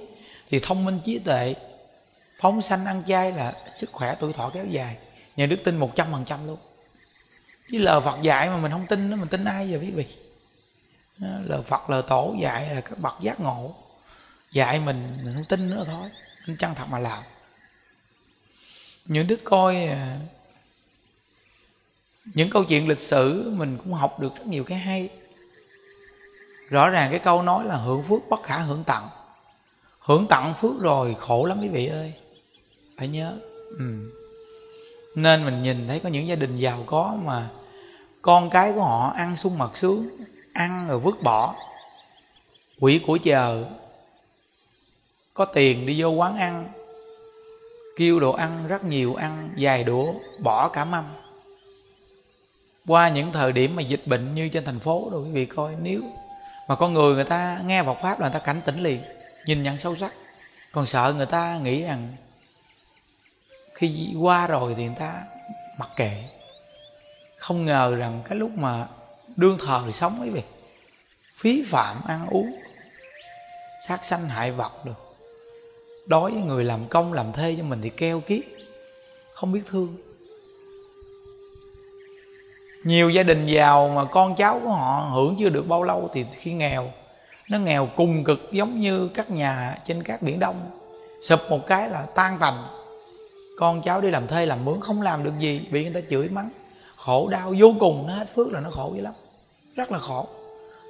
thì 0.50 0.60
thông 0.60 0.86
minh 0.86 1.00
trí 1.06 1.20
tuệ, 1.20 1.56
phóng 2.42 2.62
sanh 2.62 2.86
ăn 2.86 3.04
chay 3.08 3.32
là 3.32 3.54
sức 3.70 3.90
khỏe 3.92 4.16
tuổi 4.20 4.34
thọ 4.34 4.50
kéo 4.50 4.66
dài. 4.66 4.98
Nhà 5.36 5.46
đức 5.46 5.58
tin 5.64 5.78
một 5.78 5.92
trăm 5.96 6.08
phần 6.12 6.26
trăm 6.26 6.48
luôn. 6.48 6.58
Chứ 7.72 7.78
lời 7.78 8.02
phật 8.02 8.22
dạy 8.22 8.50
mà 8.50 8.58
mình 8.58 8.72
không 8.72 8.88
tin 8.88 9.10
nó 9.10 9.16
mình 9.16 9.28
tin 9.28 9.46
ai 9.46 9.70
giờ 9.70 9.80
quý 9.82 9.92
vị? 9.92 10.06
Lời 11.20 11.62
phật, 11.68 11.90
lời 11.90 12.02
tổ 12.08 12.36
dạy 12.42 12.76
là 12.76 12.82
các 12.82 13.00
bậc 13.00 13.14
giác 13.22 13.40
ngộ. 13.40 13.76
Dạy 14.52 14.80
mình 14.80 15.18
mình 15.24 15.34
không 15.34 15.46
tin 15.46 15.70
nữa 15.70 15.84
thôi, 15.88 16.10
mình 16.48 16.58
chân 16.58 16.76
thật 16.76 16.86
mà 16.90 17.00
làm. 17.00 17.24
Những 19.06 19.28
đứa 19.28 19.36
coi 19.44 19.76
à, 19.76 20.18
những 22.34 22.50
câu 22.50 22.64
chuyện 22.64 22.88
lịch 22.88 23.00
sử 23.00 23.52
mình 23.58 23.78
cũng 23.78 23.94
học 23.94 24.20
được 24.20 24.36
rất 24.36 24.48
nhiều 24.48 24.64
cái 24.64 24.78
hay. 24.78 25.10
Rõ 26.70 26.90
ràng 26.90 27.12
cái 27.12 27.20
câu 27.20 27.42
nói 27.42 27.66
là 27.66 27.76
hưởng 27.76 28.04
phước 28.04 28.30
bất 28.30 28.44
khả 28.44 28.58
hưởng 28.58 28.84
tặng. 28.84 29.08
Hưởng 30.00 30.28
tặng 30.28 30.54
phước 30.62 30.80
rồi 30.80 31.16
khổ 31.20 31.46
lắm 31.46 31.62
quý 31.62 31.68
vị 31.68 31.88
ơi. 31.88 32.14
Phải 32.98 33.08
nhớ. 33.08 33.38
Ừ. 33.78 34.12
nên 35.16 35.46
mình 35.46 35.64
nhìn 35.64 35.88
thấy 35.88 36.00
có 36.00 36.10
những 36.10 36.28
gia 36.28 36.36
đình 36.36 36.58
giàu 36.58 36.84
có 36.86 37.16
mà 37.24 37.50
con 38.22 38.50
cái 38.50 38.74
của 38.74 38.82
họ 38.82 39.14
ăn 39.16 39.38
sung 39.38 39.58
mật 39.58 39.78
sướng, 39.78 40.10
ăn 40.54 40.88
rồi 40.88 41.00
vứt 41.00 41.24
bỏ. 41.24 41.56
Quỷ 42.80 43.02
của 43.08 43.18
chờ 43.24 43.66
có 45.34 45.46
tiền 45.46 45.86
đi 45.86 46.02
vô 46.02 46.10
quán 46.10 46.38
ăn, 46.38 46.68
kêu 47.98 48.20
đồ 48.20 48.32
ăn 48.32 48.68
rất 48.68 48.84
nhiều, 48.84 49.16
ăn 49.16 49.50
vài 49.58 49.84
đũa, 49.84 50.14
bỏ 50.40 50.70
cả 50.70 50.86
mâm 50.86 51.04
qua 52.90 53.10
những 53.10 53.32
thời 53.32 53.52
điểm 53.52 53.76
mà 53.76 53.82
dịch 53.82 54.02
bệnh 54.06 54.36
như 54.36 54.50
trên 54.50 54.66
thành 54.66 54.80
phố 54.80 55.10
rồi, 55.12 55.24
quý 55.24 55.32
vị 55.32 55.46
coi, 55.46 55.76
nếu 55.82 56.02
mà 56.68 56.76
con 56.76 56.94
người 56.94 57.16
người 57.16 57.24
ta 57.24 57.62
nghe 57.66 57.84
Phật 57.84 57.98
pháp 58.02 58.20
là 58.20 58.28
người 58.28 58.34
ta 58.34 58.46
cảnh 58.46 58.62
tỉnh 58.66 58.84
liền, 58.84 59.02
nhìn 59.46 59.64
nhận 59.64 59.78
sâu 59.78 59.96
sắc. 59.96 60.14
Còn 60.72 60.86
sợ 60.86 61.14
người 61.18 61.26
ta 61.26 61.60
nghĩ 61.64 61.82
rằng 61.82 62.08
khi 63.74 64.14
qua 64.20 64.48
rồi 64.48 64.74
thì 64.78 64.84
người 64.84 64.96
ta 65.00 65.24
mặc 65.80 65.90
kệ. 65.96 66.12
Không 67.38 67.66
ngờ 67.66 67.96
rằng 67.96 68.22
cái 68.30 68.38
lúc 68.38 68.52
mà 68.52 68.88
đương 69.36 69.58
thời 69.66 69.94
sống 69.94 70.20
ấy 70.20 70.30
việc 70.30 70.50
phí 71.36 71.64
phạm 71.68 72.02
ăn 72.08 72.28
uống, 72.28 72.60
sát 73.88 74.06
sanh 74.06 74.28
hại 74.28 74.52
vật 74.52 74.86
được. 74.86 75.16
Đối 76.08 76.32
với 76.32 76.42
người 76.42 76.64
làm 76.64 76.88
công 76.88 77.14
làm 77.14 77.34
thê 77.34 77.56
cho 77.58 77.64
mình 77.64 77.82
thì 77.82 77.90
keo 77.90 78.20
kiết 78.20 78.42
không 79.34 79.52
biết 79.52 79.62
thương 79.70 80.09
nhiều 82.84 83.10
gia 83.10 83.24
đình 83.24 83.48
giàu 83.48 83.90
mà 83.90 84.06
con 84.06 84.36
cháu 84.36 84.60
của 84.64 84.70
họ 84.70 85.10
hưởng 85.14 85.36
chưa 85.40 85.50
được 85.50 85.68
bao 85.68 85.84
lâu 85.84 86.10
thì 86.14 86.26
khi 86.32 86.54
nghèo, 86.54 86.92
nó 87.50 87.58
nghèo 87.58 87.88
cùng 87.96 88.24
cực 88.24 88.52
giống 88.52 88.80
như 88.80 89.08
các 89.08 89.32
nhà 89.32 89.78
trên 89.86 90.04
các 90.04 90.22
biển 90.22 90.40
đông. 90.40 90.56
Sụp 91.22 91.40
một 91.50 91.68
cái 91.68 91.90
là 91.90 92.06
tan 92.16 92.38
tành. 92.40 92.64
Con 93.58 93.82
cháu 93.82 94.02
đi 94.02 94.10
làm 94.10 94.28
thuê 94.28 94.46
làm 94.46 94.66
mướn 94.66 94.82
không 94.82 95.02
làm 95.02 95.24
được 95.24 95.34
gì, 95.40 95.68
bị 95.72 95.84
người 95.84 96.02
ta 96.02 96.08
chửi 96.10 96.30
mắng. 96.30 96.50
Khổ 96.96 97.28
đau 97.28 97.54
vô 97.60 97.74
cùng, 97.80 98.08
nó 98.08 98.14
hết 98.14 98.28
phước 98.36 98.52
là 98.52 98.60
nó 98.60 98.70
khổ 98.70 98.94
dữ 98.96 99.02
lắm. 99.02 99.14
Rất 99.76 99.92
là 99.92 99.98
khổ. 99.98 100.28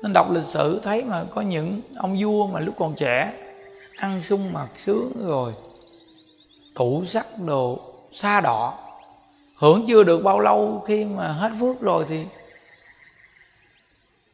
Nên 0.03 0.13
đọc 0.13 0.31
lịch 0.31 0.45
sử 0.45 0.79
thấy 0.83 1.03
mà 1.03 1.23
có 1.35 1.41
những 1.41 1.81
ông 1.95 2.17
vua 2.21 2.47
mà 2.47 2.59
lúc 2.59 2.75
còn 2.77 2.95
trẻ, 2.95 3.33
ăn 3.97 4.23
sung 4.23 4.53
mặc 4.53 4.67
sướng 4.77 5.11
rồi 5.27 5.53
tủ 6.75 7.05
sắc 7.05 7.27
đồ 7.45 7.79
xa 8.11 8.41
đỏ 8.41 8.73
hưởng 9.59 9.85
chưa 9.87 10.03
được 10.03 10.23
bao 10.23 10.39
lâu 10.39 10.83
khi 10.87 11.05
mà 11.05 11.27
hết 11.27 11.51
phước 11.59 11.81
rồi 11.81 12.05
thì 12.09 12.25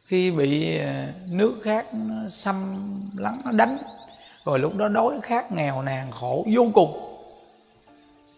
khi 0.04 0.30
bị 0.30 0.78
à, 0.78 1.12
nước 1.30 1.60
khác 1.62 1.86
nó 1.92 2.28
xâm 2.28 2.76
lắng, 3.16 3.40
nó 3.44 3.52
đánh, 3.52 3.78
rồi 4.44 4.58
lúc 4.58 4.76
đó 4.76 4.88
đói 4.88 5.20
khát, 5.22 5.52
nghèo 5.52 5.82
nàn, 5.82 6.10
khổ, 6.10 6.44
vô 6.54 6.70
cùng. 6.74 7.02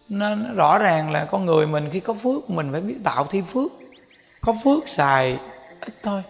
Nên 0.09 0.55
rõ 0.55 0.77
ràng 0.77 1.11
là 1.11 1.25
con 1.25 1.45
người 1.45 1.67
mình 1.67 1.89
khi 1.91 1.99
có 1.99 2.13
phước, 2.13 2.49
mình 2.49 2.71
phải 2.71 2.81
biết 2.81 2.97
tạo 3.03 3.25
thêm 3.29 3.45
phước. 3.45 3.71
Có 4.41 4.55
phước 4.63 4.87
xài 4.87 5.39
ít 5.81 5.93
thôi. 6.03 6.23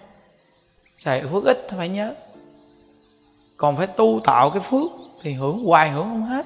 Xài 0.98 1.24
phước 1.32 1.44
ít 1.46 1.68
phải 1.70 1.90
nhớ. 1.90 2.14
Còn 3.58 3.78
phải 3.78 3.88
tu 3.88 4.20
tạo 4.24 4.50
cái 4.50 4.62
phước 4.62 4.92
thì 5.22 5.34
hưởng 5.34 5.66
hoài 5.66 5.90
hưởng 5.90 6.04
không 6.04 6.24
hết 6.24 6.46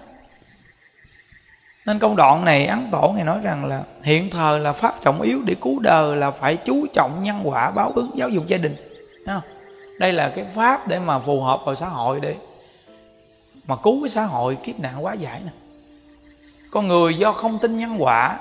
nên 1.86 2.00
công 2.00 2.16
đoạn 2.16 2.46
này 2.46 2.66
ấn 2.66 2.88
tổ 2.92 3.14
ngài 3.16 3.26
nói 3.26 3.40
rằng 3.44 3.66
là 3.66 3.84
hiện 4.04 4.30
thờ 4.30 4.58
là 4.58 4.74
pháp 4.74 4.94
trọng 5.04 5.22
yếu 5.22 5.42
để 5.46 5.56
cứu 5.62 5.80
đời, 5.80 6.16
là 6.16 6.32
phải 6.32 6.58
chú 6.58 6.86
trọng 6.94 7.24
nhân 7.24 7.42
quả, 7.44 7.72
báo 7.72 7.92
ứng 7.96 8.12
giáo 8.16 8.30
dục 8.30 8.48
gia 8.48 8.58
đình. 8.58 8.76
Thấy 9.26 9.36
không? 9.36 9.54
đây 10.00 10.14
là 10.14 10.32
cái 10.36 10.46
pháp 10.56 10.88
để 10.88 11.00
mà 11.00 11.20
phù 11.20 11.42
hợp 11.42 11.62
vào 11.66 11.76
xã 11.76 11.88
hội 11.88 12.20
để 12.20 12.36
mà 13.68 13.76
cứu 13.76 14.02
cái 14.02 14.10
xã 14.10 14.24
hội 14.24 14.58
kiếp 14.64 14.80
nạn 14.80 15.06
quá 15.06 15.14
giải 15.14 15.42
nè. 15.46 15.52
Con 16.72 16.88
người 16.88 17.14
do 17.14 17.32
không 17.32 17.60
tin 17.60 17.78
nhân 17.78 17.96
quả, 18.00 18.40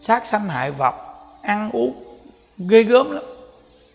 sát 0.00 0.26
sanh 0.26 0.48
hại 0.48 0.70
vật, 0.70 0.94
ăn 1.42 1.70
uống 1.70 2.04
ghê 2.58 2.82
gớm 2.82 3.10
lắm. 3.10 3.22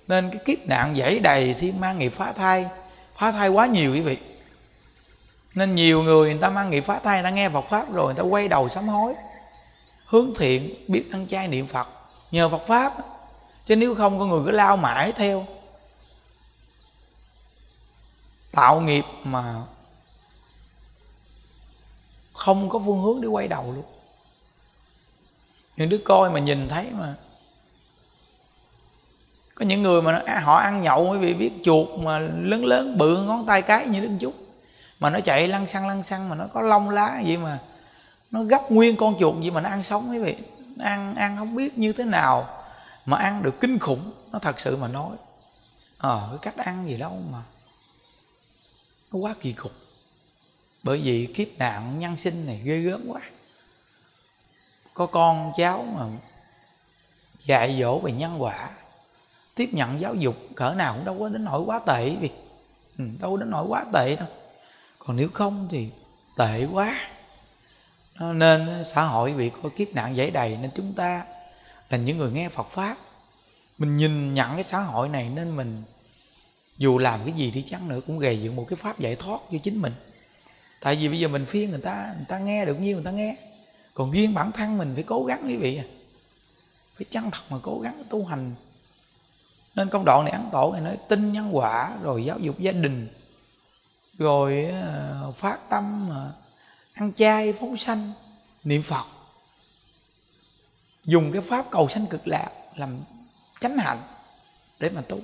Nên 0.08 0.30
cái 0.30 0.42
kiếp 0.46 0.68
nạn 0.68 0.96
dãy 0.98 1.20
đầy 1.20 1.56
thì 1.60 1.72
mang 1.72 2.00
nghiệp 2.00 2.14
phá 2.18 2.32
thai 2.32 2.66
phá 3.18 3.32
thai 3.32 3.50
quá 3.50 3.66
nhiều 3.66 3.94
quý 3.94 4.02
vị 4.02 4.18
nên 5.58 5.76
nhiều 5.76 6.04
người 6.04 6.30
người 6.30 6.42
ta 6.42 6.50
mang 6.50 6.70
nghiệp 6.70 6.84
phá 6.88 7.00
thai 7.00 7.16
người 7.16 7.24
ta 7.24 7.30
nghe 7.30 7.50
Phật 7.50 7.66
pháp 7.70 7.94
rồi, 7.94 8.06
người 8.06 8.16
ta 8.16 8.24
quay 8.24 8.48
đầu 8.48 8.70
sám 8.70 8.88
hối, 8.88 9.14
hướng 10.06 10.34
thiện, 10.36 10.76
biết 10.88 11.04
ăn 11.12 11.28
chay 11.28 11.48
niệm 11.48 11.68
Phật. 11.68 11.88
Nhờ 12.32 12.50
Phật 12.50 12.62
pháp. 12.68 12.94
Chứ 13.66 13.76
nếu 13.76 13.96
không, 13.96 14.20
con 14.20 14.30
người 14.30 14.42
cứ 14.46 14.52
lao 14.52 14.78
mãi 14.78 15.12
theo. 15.12 15.46
Tạo 18.52 18.82
nghiệp 18.82 19.04
mà 19.24 19.62
không 22.34 22.70
có 22.70 22.80
phương 22.86 23.02
hướng 23.02 23.22
để 23.22 23.28
quay 23.28 23.48
đầu 23.48 23.74
luôn. 23.74 23.86
Những 25.78 25.90
đứa 25.90 26.00
coi 26.06 26.32
mà 26.32 26.40
nhìn 26.40 26.70
thấy 26.70 26.88
mà, 26.92 27.16
có 29.56 29.66
những 29.66 29.82
người 29.82 30.02
mà 30.02 30.22
à, 30.26 30.40
họ 30.40 30.56
ăn 30.56 30.82
nhậu, 30.82 31.12
quý 31.12 31.18
vị 31.18 31.34
biết 31.34 31.52
chuột 31.64 31.88
mà 32.00 32.20
lớn 32.20 32.66
lớn 32.66 32.98
bự 32.98 33.24
ngón 33.24 33.46
tay 33.46 33.62
cái 33.62 33.88
như 33.88 34.02
đứa 34.02 34.18
chút 34.20 34.47
mà 35.00 35.10
nó 35.10 35.20
chạy 35.20 35.48
lăn 35.48 35.68
xăng 35.68 35.88
lăn 35.88 36.04
xăng 36.04 36.30
mà 36.30 36.36
nó 36.36 36.48
có 36.54 36.62
lông 36.62 36.90
lá 36.90 37.20
gì 37.20 37.38
mà 37.38 37.60
nó 38.32 38.44
gấp 38.44 38.72
nguyên 38.72 38.98
con 38.98 39.16
chuột 39.20 39.44
gì 39.44 39.52
mà 39.52 39.62
nó 39.62 39.70
ăn 39.70 39.84
sống 39.84 40.10
quý 40.12 40.20
vị. 40.20 40.38
Ăn 40.80 41.16
ăn 41.16 41.38
không 41.38 41.56
biết 41.56 41.78
như 41.78 41.94
thế 41.94 42.04
nào 42.04 42.50
mà 43.06 43.18
ăn 43.18 43.44
được 43.44 43.60
kinh 43.60 43.80
khủng 43.80 44.12
nó 44.32 44.40
thật 44.40 44.60
sự 44.60 44.78
mà 44.78 44.88
nói. 44.88 45.16
Ờ 45.98 46.30
cái 46.32 46.54
cách 46.56 46.66
ăn 46.66 46.88
gì 46.88 46.98
đâu 46.98 47.22
mà 47.32 47.40
nó 49.12 49.20
quá 49.20 49.36
kỳ 49.42 49.54
cục. 49.54 49.72
Bởi 50.84 51.02
vì 51.02 51.34
kiếp 51.36 51.48
nạn 51.58 52.00
nhân 52.00 52.18
sinh 52.18 52.46
này 52.46 52.62
ghê 52.64 52.80
gớm 52.80 53.04
quá. 53.08 53.22
Có 54.94 55.06
con 55.06 55.52
cháu 55.58 55.86
mà 55.94 56.06
dạy 57.46 57.78
dỗ 57.80 58.00
về 58.00 58.12
nhân 58.12 58.42
quả 58.42 58.70
tiếp 59.56 59.70
nhận 59.74 60.02
giáo 60.02 60.16
dục 60.16 60.36
cỡ 60.56 60.74
nào 60.74 60.94
cũng 60.96 61.06
đâu 61.06 61.20
có 61.20 61.30
đến 61.30 61.46
nỗi 61.46 61.62
quá 61.62 61.80
tệ 61.80 62.10
vì 62.10 62.30
ừ, 62.98 63.04
đâu 63.20 63.38
đến 63.38 63.50
nỗi 63.50 63.66
quá 63.68 63.86
tệ 63.94 64.16
đâu 64.16 64.28
còn 65.08 65.16
nếu 65.16 65.30
không 65.34 65.68
thì 65.72 65.90
tệ 66.38 66.66
quá. 66.72 67.10
Nên 68.20 68.84
xã 68.86 69.04
hội 69.04 69.34
bị 69.34 69.52
có 69.64 69.70
kiếp 69.76 69.88
nạn 69.94 70.18
dễ 70.18 70.30
đầy, 70.30 70.58
nên 70.62 70.72
chúng 70.76 70.94
ta 70.94 71.26
là 71.90 71.98
những 71.98 72.18
người 72.18 72.32
nghe 72.32 72.50
Phật 72.50 72.68
pháp. 72.72 72.98
Mình 73.78 73.98
nhìn 73.98 74.34
nhận 74.34 74.56
cái 74.56 74.64
xã 74.64 74.80
hội 74.80 75.10
này 75.10 75.30
nên 75.30 75.56
mình, 75.56 75.84
dù 76.78 76.98
làm 76.98 77.20
cái 77.26 77.34
gì 77.34 77.52
thì 77.54 77.62
chăng 77.62 77.88
nữa, 77.88 78.00
cũng 78.08 78.20
gầy 78.20 78.42
dựng 78.42 78.56
một 78.56 78.66
cái 78.70 78.78
pháp 78.78 79.00
giải 79.00 79.16
thoát 79.16 79.42
cho 79.52 79.58
chính 79.64 79.82
mình. 79.82 79.94
Tại 80.82 80.96
vì 80.96 81.08
bây 81.08 81.20
giờ 81.20 81.28
mình 81.28 81.46
phiên 81.46 81.70
người 81.70 81.82
ta 81.82 82.14
người 82.18 82.26
ta 82.28 82.40
nghe 82.40 82.66
được 82.66 82.80
nhiêu 82.80 82.96
người 82.96 83.06
ta 83.06 83.12
nghe. 83.12 83.36
Còn 83.94 84.12
riêng 84.12 84.34
bản 84.34 84.52
thân 84.52 84.78
mình 84.78 84.92
phải 84.94 85.04
cố 85.04 85.24
gắng 85.24 85.44
quý 85.48 85.56
vị 85.56 85.78
à. 85.78 85.86
phải 86.98 87.06
chân 87.10 87.32
thật 87.32 87.42
mà 87.50 87.58
cố 87.62 87.80
gắng 87.80 88.04
tu 88.10 88.26
hành. 88.26 88.56
Nên 89.76 89.90
công 89.90 90.06
đoạn 90.06 90.26
này 90.26 90.32
ăn 90.32 90.50
tổ 90.52 90.72
này 90.72 90.82
nói 90.82 90.98
tin 91.10 91.32
nhân 91.32 91.50
quả, 91.56 91.94
rồi 92.02 92.26
giáo 92.26 92.40
dục 92.40 92.60
gia 92.60 92.72
đình 92.72 93.08
rồi 94.18 94.74
phát 95.38 95.70
tâm 95.70 96.10
ăn 96.94 97.14
chay 97.14 97.54
phóng 97.54 97.78
sanh, 97.78 98.12
niệm 98.64 98.84
phật. 98.84 99.06
Dùng 101.06 101.32
cái 101.32 101.42
pháp 101.42 101.66
cầu 101.72 101.88
sanh 101.88 102.08
cực 102.08 102.28
lạc 102.28 102.50
làm 102.76 103.00
chánh 103.62 103.78
hạnh 103.78 104.02
để 104.80 104.90
mà 104.90 105.02
tu. 105.02 105.20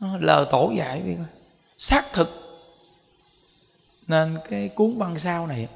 Lờ 0.00 0.48
tổ 0.50 0.72
dạy 0.76 1.02
đi 1.02 1.12
xác 1.78 2.12
thực. 2.12 2.42
Nên 4.06 4.38
cái 4.50 4.68
cuốn 4.68 4.98
băng 4.98 5.18
sao 5.18 5.46
này 5.46 5.68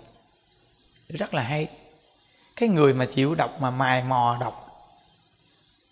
rất 1.08 1.34
là 1.34 1.42
hay. 1.42 1.68
Cái 2.56 2.68
người 2.68 2.94
mà 2.94 3.06
chịu 3.14 3.34
đọc 3.34 3.60
mà 3.60 3.70
mài 3.70 4.04
mò 4.04 4.36
đọc, 4.40 4.66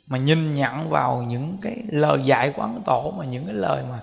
mà 0.07 0.19
nhìn 0.19 0.55
nhận 0.55 0.91
vào 0.91 1.23
những 1.23 1.59
cái 1.63 1.83
lời 1.89 2.23
dạy 2.25 2.53
của 2.57 2.63
ấn 2.63 2.83
tổ 2.87 3.11
mà 3.11 3.25
những 3.25 3.45
cái 3.45 3.55
lời 3.55 3.85
mà 3.91 4.01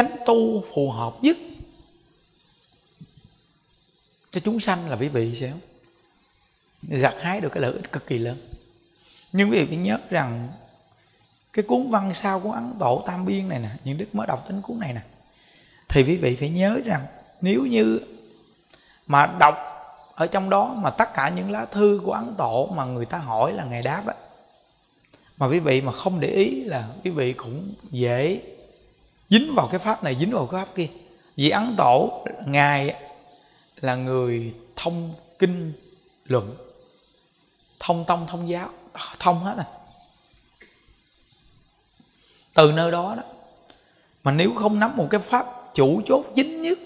chánh 0.00 0.16
tu 0.26 0.64
phù 0.74 0.90
hợp 0.90 1.14
nhất 1.22 1.36
cho 4.30 4.40
chúng 4.44 4.60
sanh 4.60 4.90
là 4.90 4.96
quý 4.96 5.08
vị 5.08 5.34
sẽ 5.34 5.52
gặt 6.82 7.14
hái 7.20 7.40
được 7.40 7.48
cái 7.52 7.62
lợi 7.62 7.72
ích 7.72 7.92
cực 7.92 8.06
kỳ 8.06 8.18
lớn. 8.18 8.36
Nhưng 9.32 9.50
quý 9.50 9.58
vị 9.58 9.66
phải 9.66 9.76
nhớ 9.76 9.98
rằng 10.10 10.48
cái 11.52 11.62
cuốn 11.62 11.90
văn 11.90 12.14
sao 12.14 12.40
của 12.40 12.52
ấn 12.52 12.72
tổ 12.78 13.02
tam 13.06 13.26
biên 13.26 13.48
này 13.48 13.58
nè, 13.58 13.68
những 13.84 13.98
đức 13.98 14.14
mới 14.14 14.26
đọc 14.26 14.44
tính 14.48 14.62
cuốn 14.62 14.78
này 14.78 14.92
nè, 14.92 15.00
thì 15.88 16.02
quý 16.02 16.16
vị 16.16 16.36
phải 16.36 16.48
nhớ 16.48 16.80
rằng 16.84 17.06
nếu 17.40 17.66
như 17.66 18.00
mà 19.06 19.26
đọc 19.38 19.54
ở 20.14 20.26
trong 20.26 20.50
đó 20.50 20.74
mà 20.76 20.90
tất 20.90 21.14
cả 21.14 21.28
những 21.28 21.50
lá 21.50 21.64
thư 21.64 22.00
của 22.04 22.12
ấn 22.12 22.34
tổ 22.38 22.66
mà 22.66 22.84
người 22.84 23.06
ta 23.06 23.18
hỏi 23.18 23.52
là 23.52 23.64
ngài 23.64 23.82
đáp 23.82 24.06
á, 24.06 24.14
mà 25.38 25.46
quý 25.46 25.58
vị 25.58 25.80
mà 25.80 25.92
không 25.92 26.20
để 26.20 26.28
ý 26.28 26.64
là 26.64 26.88
quý 27.04 27.10
vị 27.10 27.32
cũng 27.32 27.74
dễ 27.90 28.40
dính 29.30 29.54
vào 29.54 29.68
cái 29.68 29.78
pháp 29.78 30.04
này, 30.04 30.16
dính 30.20 30.30
vào 30.30 30.46
cái 30.46 30.64
pháp 30.64 30.74
kia. 30.74 30.88
Vì 31.36 31.50
ấn 31.50 31.74
tổ 31.78 32.24
ngài 32.46 32.94
là 33.80 33.94
người 33.94 34.54
thông 34.76 35.14
kinh 35.38 35.72
luận, 36.24 36.56
thông 37.80 38.04
tông, 38.04 38.26
thông 38.26 38.48
giáo, 38.48 38.68
thông 39.18 39.40
hết 39.40 39.54
à 39.58 39.64
từ 42.54 42.72
nơi 42.72 42.90
đó 42.90 43.14
đó, 43.16 43.22
mà 44.24 44.32
nếu 44.32 44.54
không 44.54 44.78
nắm 44.78 44.96
một 44.96 45.06
cái 45.10 45.20
pháp 45.20 45.74
chủ 45.74 46.02
chốt 46.06 46.24
chính 46.36 46.62
nhất 46.62 46.78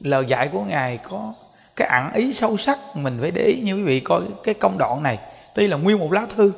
lời 0.00 0.24
dạy 0.28 0.48
của 0.52 0.64
ngài, 0.64 0.98
có 0.98 1.34
cái 1.76 1.88
ẩn 1.88 2.12
ý 2.14 2.32
sâu 2.34 2.56
sắc, 2.56 2.78
mình 2.94 3.18
phải 3.20 3.30
để 3.30 3.42
ý 3.42 3.60
như 3.60 3.74
quý 3.74 3.82
vị, 3.82 4.00
coi 4.00 4.22
cái 4.44 4.54
công 4.54 4.78
đoạn 4.78 5.02
này. 5.02 5.18
Tuy 5.54 5.66
là 5.66 5.76
nguyên 5.76 5.98
một 5.98 6.12
lá 6.12 6.26
thư, 6.36 6.52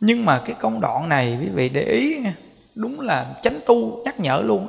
nhưng 0.00 0.24
mà 0.24 0.42
cái 0.44 0.56
công 0.60 0.80
đoạn 0.80 1.08
này 1.08 1.38
quý 1.40 1.48
vị 1.54 1.68
để 1.68 1.82
ý 1.82 2.18
đúng 2.74 3.00
là 3.00 3.34
chánh 3.42 3.60
tu 3.66 4.02
nhắc 4.04 4.20
nhở 4.20 4.40
luôn 4.44 4.68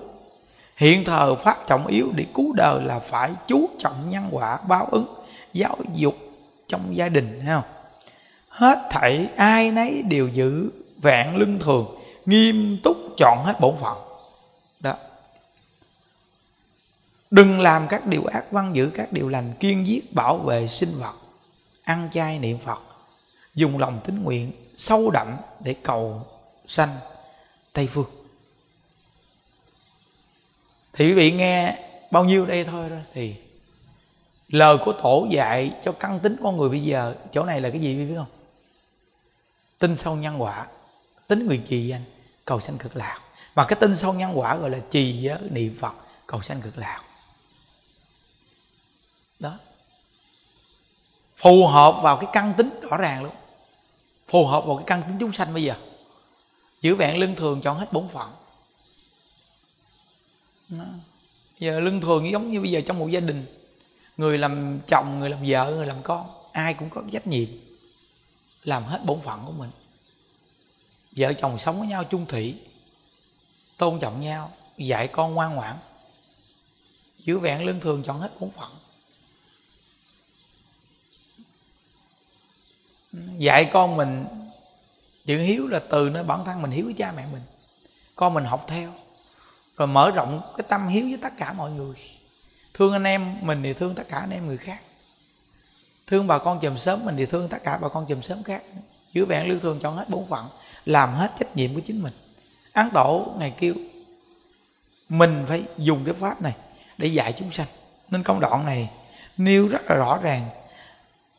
hiện 0.78 1.04
thờ 1.04 1.36
phát 1.36 1.68
trọng 1.68 1.88
yếu 1.88 2.12
để 2.16 2.26
cứu 2.34 2.54
đời 2.54 2.84
là 2.84 3.00
phải 3.00 3.32
chú 3.48 3.70
trọng 3.80 4.10
nhân 4.10 4.28
quả, 4.32 4.60
báo 4.68 4.88
ứng, 4.92 5.16
giáo 5.54 5.78
dục 5.94 6.16
trong 6.68 6.98
gia 6.98 7.10
đình, 7.10 7.40
thấy 7.40 7.56
không? 7.56 7.72
Hết 8.50 8.88
thảy 8.92 9.28
ai 9.36 9.72
nấy 9.72 10.02
đều 10.02 10.28
giữ 10.28 10.70
vẹn 10.98 11.36
lưng 11.36 11.60
thường, 11.60 11.98
nghiêm 12.26 12.78
túc 12.84 12.98
chọn 13.18 13.44
hết 13.46 13.60
bổn 13.60 13.76
phận. 13.82 13.98
Đó. 14.80 14.94
Đừng 17.32 17.62
làm 17.62 17.88
các 17.88 18.06
điều 18.06 18.26
ác 18.26 18.52
văn 18.52 18.76
giữ 18.76 18.92
các 18.94 19.12
điều 19.12 19.30
lành, 19.30 19.54
kiên 19.60 19.88
giết 19.88 20.14
bảo 20.14 20.38
vệ 20.38 20.68
sinh 20.68 21.00
vật, 21.00 21.16
ăn 21.84 22.10
chay 22.14 22.40
niệm 22.40 22.58
phật, 22.58 22.80
dùng 23.56 23.78
lòng 23.78 24.00
tín 24.04 24.24
nguyện, 24.24 24.52
sâu 24.78 25.10
đậm 25.10 25.28
để 25.60 25.76
cầu 25.84 26.22
sanh 26.68 26.98
tây 27.75 27.88
phương. 27.88 28.05
Thì 30.94 31.05
quý 31.05 31.13
vị 31.13 31.32
nghe 31.32 31.77
bao 32.12 32.24
nhiêu 32.24 32.46
đây 32.46 32.63
thôi 32.63 32.89
đó 32.89 32.96
thì 33.13 33.36
lời 34.48 34.77
của 34.86 34.94
tổ 34.94 35.27
dạy 35.32 35.72
cho 35.86 35.91
căn 35.91 36.20
tính 36.20 36.36
con 36.44 36.58
người 36.58 36.70
bây 36.70 36.84
giờ, 36.84 37.15
chỗ 37.32 37.44
này 37.44 37.62
là 37.62 37.70
cái 37.70 37.82
gì 37.82 37.98
quý 37.98 38.05
biết 38.05 38.15
không? 38.17 38.32
Tin 39.79 39.96
sâu 39.96 40.15
nhân 40.15 40.41
quả, 40.41 40.67
tính 41.27 41.46
nguyện 41.46 41.62
trì 41.67 41.88
danh, 41.88 42.03
cầu 42.46 42.60
sanh 42.60 42.77
cực 42.77 42.96
lạc. 42.96 43.22
Mà 43.55 43.65
cái 43.65 43.77
tin 43.82 43.96
sâu 43.96 44.13
nhân 44.13 44.39
quả 44.39 44.55
gọi 44.55 44.70
là 44.70 44.79
trì 44.91 45.22
giới 45.22 45.38
niệm 45.50 45.77
phật, 45.79 45.94
cầu 46.27 46.41
sanh 46.41 46.62
cực 46.62 46.77
lạc. 46.77 47.01
Đó. 49.39 49.60
Phù 51.38 51.67
hợp 51.67 52.00
vào 52.03 52.17
cái 52.17 52.29
căn 52.34 52.53
tính 52.58 52.79
rõ 52.82 52.98
ràng 52.98 53.24
luôn. 53.24 53.34
Phù 54.27 54.48
hợp 54.48 54.65
vào 54.65 54.77
cái 54.77 54.84
căn 54.88 55.01
tính 55.08 55.17
chúng 55.20 55.34
sanh 55.34 55.53
bây 55.53 55.63
giờ 55.63 55.75
giữ 56.82 56.96
vẹn 56.96 57.17
lưng 57.17 57.36
thường 57.36 57.62
chọn 57.62 57.77
hết 57.77 57.94
bốn 57.94 58.10
phận. 58.10 58.32
Đó. 60.70 60.86
giờ 61.60 61.79
lưng 61.79 62.01
thường 62.01 62.32
giống 62.32 62.51
như 62.51 62.62
bây 62.62 62.72
giờ 62.72 62.82
trong 62.86 63.00
một 63.00 63.08
gia 63.08 63.20
đình. 63.20 63.46
Người 64.17 64.38
làm 64.38 64.79
chồng, 64.88 65.20
người 65.20 65.29
làm 65.29 65.39
vợ, 65.48 65.72
người 65.75 65.88
làm 65.88 65.98
con, 66.03 66.27
ai 66.51 66.74
cũng 66.74 66.89
có 66.89 67.03
trách 67.12 67.27
nhiệm 67.27 67.48
làm 68.63 68.84
hết 68.84 69.01
bổn 69.05 69.22
phận 69.22 69.46
của 69.46 69.51
mình. 69.51 69.70
Vợ 71.12 71.34
chồng 71.34 71.58
sống 71.58 71.79
với 71.79 71.88
nhau 71.88 72.03
chung 72.03 72.25
thủy, 72.25 72.60
tôn 73.77 74.00
trọng 74.00 74.22
nhau, 74.22 74.51
dạy 74.77 75.08
con 75.08 75.34
ngoan 75.34 75.53
ngoãn. 75.55 75.75
Giữ 77.20 77.39
vẹn 77.39 77.65
lương 77.65 77.79
thường 77.79 78.03
chọn 78.03 78.20
hết 78.20 78.39
bổn 78.39 78.50
phận. 78.51 78.72
Dạy 83.38 83.70
con 83.74 83.98
mình 83.98 84.25
chữ 85.25 85.38
hiếu 85.38 85.67
là 85.67 85.79
từ 85.89 86.10
nơi 86.10 86.24
bản 86.24 86.46
thân 86.46 86.62
mình 86.62 86.72
hiếu 86.72 86.86
với 86.86 86.94
cha 86.94 87.13
mẹ 87.17 87.24
mình. 87.32 87.41
Con 88.15 88.34
mình 88.34 88.46
học 88.46 88.65
theo. 88.67 88.91
Rồi 89.77 89.88
mở 89.88 90.12
rộng 90.12 90.41
cái 90.58 90.65
tâm 90.70 90.88
hiếu 90.88 91.05
với 91.05 91.17
tất 91.22 91.34
cả 91.38 91.53
mọi 91.53 91.72
người. 91.72 91.96
Thương 92.74 92.94
anh 92.94 93.03
em 93.03 93.36
mình 93.41 93.63
thì 93.63 93.74
thương 93.74 93.96
tất 93.96 94.03
cả 94.10 94.17
anh 94.17 94.29
em 94.29 94.48
người 94.48 94.58
khác. 94.58 94.79
Thương 96.08 96.27
bà 96.27 96.38
con 96.38 96.60
chùm 96.60 96.77
sớm 96.77 97.05
mình 97.05 97.15
thì 97.17 97.25
thương 97.25 97.48
tất 97.48 97.63
cả 97.63 97.77
bà 97.82 97.89
con 97.89 98.05
chùm 98.05 98.22
sớm 98.22 98.44
khác. 98.44 98.63
Giữ 99.13 99.25
vẹn 99.25 99.50
lương 99.50 99.60
thường 99.60 99.79
chọn 99.79 99.98
hết 99.98 100.10
bốn 100.10 100.27
phận, 100.27 100.46
làm 100.86 101.13
hết 101.13 101.32
trách 101.39 101.55
nhiệm 101.55 101.74
của 101.75 101.79
chính 101.79 102.03
mình. 102.03 102.13
Án 102.74 102.89
tổ 102.94 103.34
ngày 103.38 103.53
kêu, 103.58 103.74
mình 105.10 105.46
phải 105.48 105.63
dùng 105.77 106.05
cái 106.05 106.13
pháp 106.13 106.41
này 106.41 106.55
để 106.98 107.08
dạy 107.08 107.34
chúng 107.34 107.51
sanh. 107.51 107.67
Nên 108.10 108.24
công 108.24 108.39
đoạn 108.39 108.65
này 108.65 108.89
nêu 109.38 109.67
rất 109.67 109.82
là 109.86 109.96
rõ 109.96 110.20
ràng. 110.24 110.50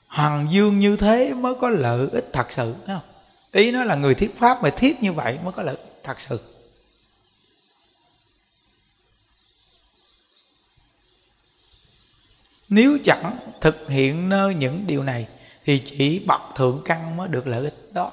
Hằng 0.08 0.46
dương 0.50 0.78
như 0.78 0.96
thế 0.96 1.32
mới 1.32 1.54
có 1.60 1.70
lợi 1.70 2.08
ích 2.12 2.30
thật 2.32 2.52
sự 2.52 2.74
thấy 2.86 2.96
không? 2.96 3.15
Ý 3.56 3.70
nó 3.70 3.84
là 3.84 3.94
người 3.94 4.14
thiết 4.14 4.38
pháp 4.38 4.62
mà 4.62 4.70
thiết 4.70 5.02
như 5.02 5.12
vậy 5.12 5.38
mới 5.44 5.52
có 5.52 5.62
lợi 5.62 5.76
thật 6.02 6.20
sự. 6.20 6.40
Nếu 12.68 12.98
chẳng 13.04 13.38
thực 13.60 13.88
hiện 13.88 14.28
nơi 14.28 14.54
những 14.54 14.86
điều 14.86 15.02
này, 15.02 15.28
thì 15.64 15.82
chỉ 15.84 16.18
bậc 16.18 16.40
thượng 16.54 16.82
căn 16.84 17.16
mới 17.16 17.28
được 17.28 17.46
lợi 17.46 17.64
ích 17.64 17.92
đó. 17.92 18.12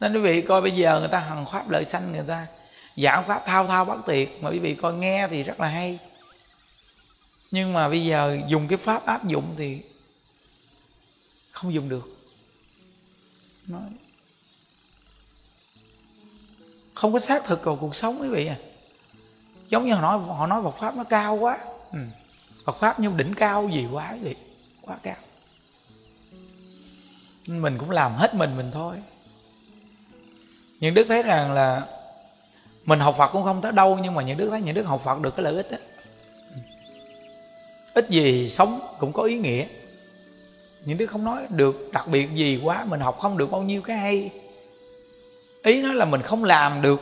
Nên 0.00 0.12
quý 0.12 0.20
vị 0.20 0.42
coi 0.42 0.62
bây 0.62 0.70
giờ 0.70 0.98
người 1.00 1.08
ta 1.08 1.18
hằng 1.18 1.46
pháp 1.52 1.70
lợi 1.70 1.84
sanh 1.84 2.12
người 2.12 2.24
ta, 2.28 2.46
giảng 2.96 3.24
pháp 3.26 3.42
thao 3.46 3.66
thao 3.66 3.84
bất 3.84 3.98
tuyệt, 4.06 4.42
mà 4.42 4.50
quý 4.50 4.58
vị 4.58 4.74
coi 4.74 4.94
nghe 4.94 5.28
thì 5.30 5.42
rất 5.42 5.60
là 5.60 5.68
hay. 5.68 5.98
Nhưng 7.50 7.72
mà 7.72 7.88
bây 7.88 8.04
giờ 8.04 8.38
dùng 8.48 8.68
cái 8.68 8.78
pháp 8.78 9.06
áp 9.06 9.28
dụng 9.28 9.54
thì 9.58 9.80
không 11.50 11.74
dùng 11.74 11.88
được. 11.88 12.08
Nói 13.66 13.82
không 16.96 17.12
có 17.12 17.18
xác 17.18 17.44
thực 17.44 17.64
vào 17.64 17.76
cuộc 17.76 17.94
sống 17.94 18.20
quý 18.20 18.28
vị 18.28 18.46
à. 18.46 18.56
Giống 19.68 19.86
như 19.86 19.94
họ 19.94 20.00
nói 20.00 20.36
họ 20.36 20.46
nói 20.46 20.62
Phật 20.62 20.74
pháp 20.76 20.96
nó 20.96 21.04
cao 21.04 21.34
quá. 21.36 21.58
Ừ. 21.92 21.98
Phật 22.64 22.76
pháp 22.80 23.00
nhưng 23.00 23.16
đỉnh 23.16 23.34
cao 23.34 23.68
gì 23.68 23.86
quá 23.92 24.16
vậy 24.22 24.36
quá 24.82 24.96
cao. 25.02 25.16
Mình 27.46 27.78
cũng 27.78 27.90
làm 27.90 28.12
hết 28.14 28.34
mình 28.34 28.56
mình 28.56 28.70
thôi. 28.72 28.96
Những 30.80 30.94
đức 30.94 31.04
thấy 31.08 31.22
rằng 31.22 31.52
là 31.52 31.86
mình 32.84 33.00
học 33.00 33.14
phật 33.18 33.28
cũng 33.32 33.44
không 33.44 33.60
tới 33.62 33.72
đâu, 33.72 33.98
nhưng 34.02 34.14
mà 34.14 34.22
những 34.22 34.38
đức 34.38 34.48
thấy 34.50 34.60
những 34.60 34.74
đức 34.74 34.86
học 34.86 35.02
phật 35.04 35.20
được 35.20 35.36
cái 35.36 35.44
lợi 35.44 35.54
ích 35.54 35.70
đó. 35.70 35.78
Ừ. 36.54 36.60
ít 37.94 38.10
gì 38.10 38.48
sống 38.48 38.96
cũng 38.98 39.12
có 39.12 39.22
ý 39.22 39.38
nghĩa. 39.38 39.66
Những 40.84 40.98
đức 40.98 41.06
không 41.06 41.24
nói 41.24 41.46
được 41.50 41.90
đặc 41.92 42.08
biệt 42.08 42.28
gì 42.34 42.60
quá, 42.62 42.84
mình 42.84 43.00
học 43.00 43.18
không 43.18 43.38
được 43.38 43.50
bao 43.50 43.62
nhiêu 43.62 43.82
cái 43.82 43.96
hay 43.96 44.30
ý 45.66 45.82
nói 45.82 45.94
là 45.94 46.04
mình 46.04 46.22
không 46.22 46.44
làm 46.44 46.82
được 46.82 47.00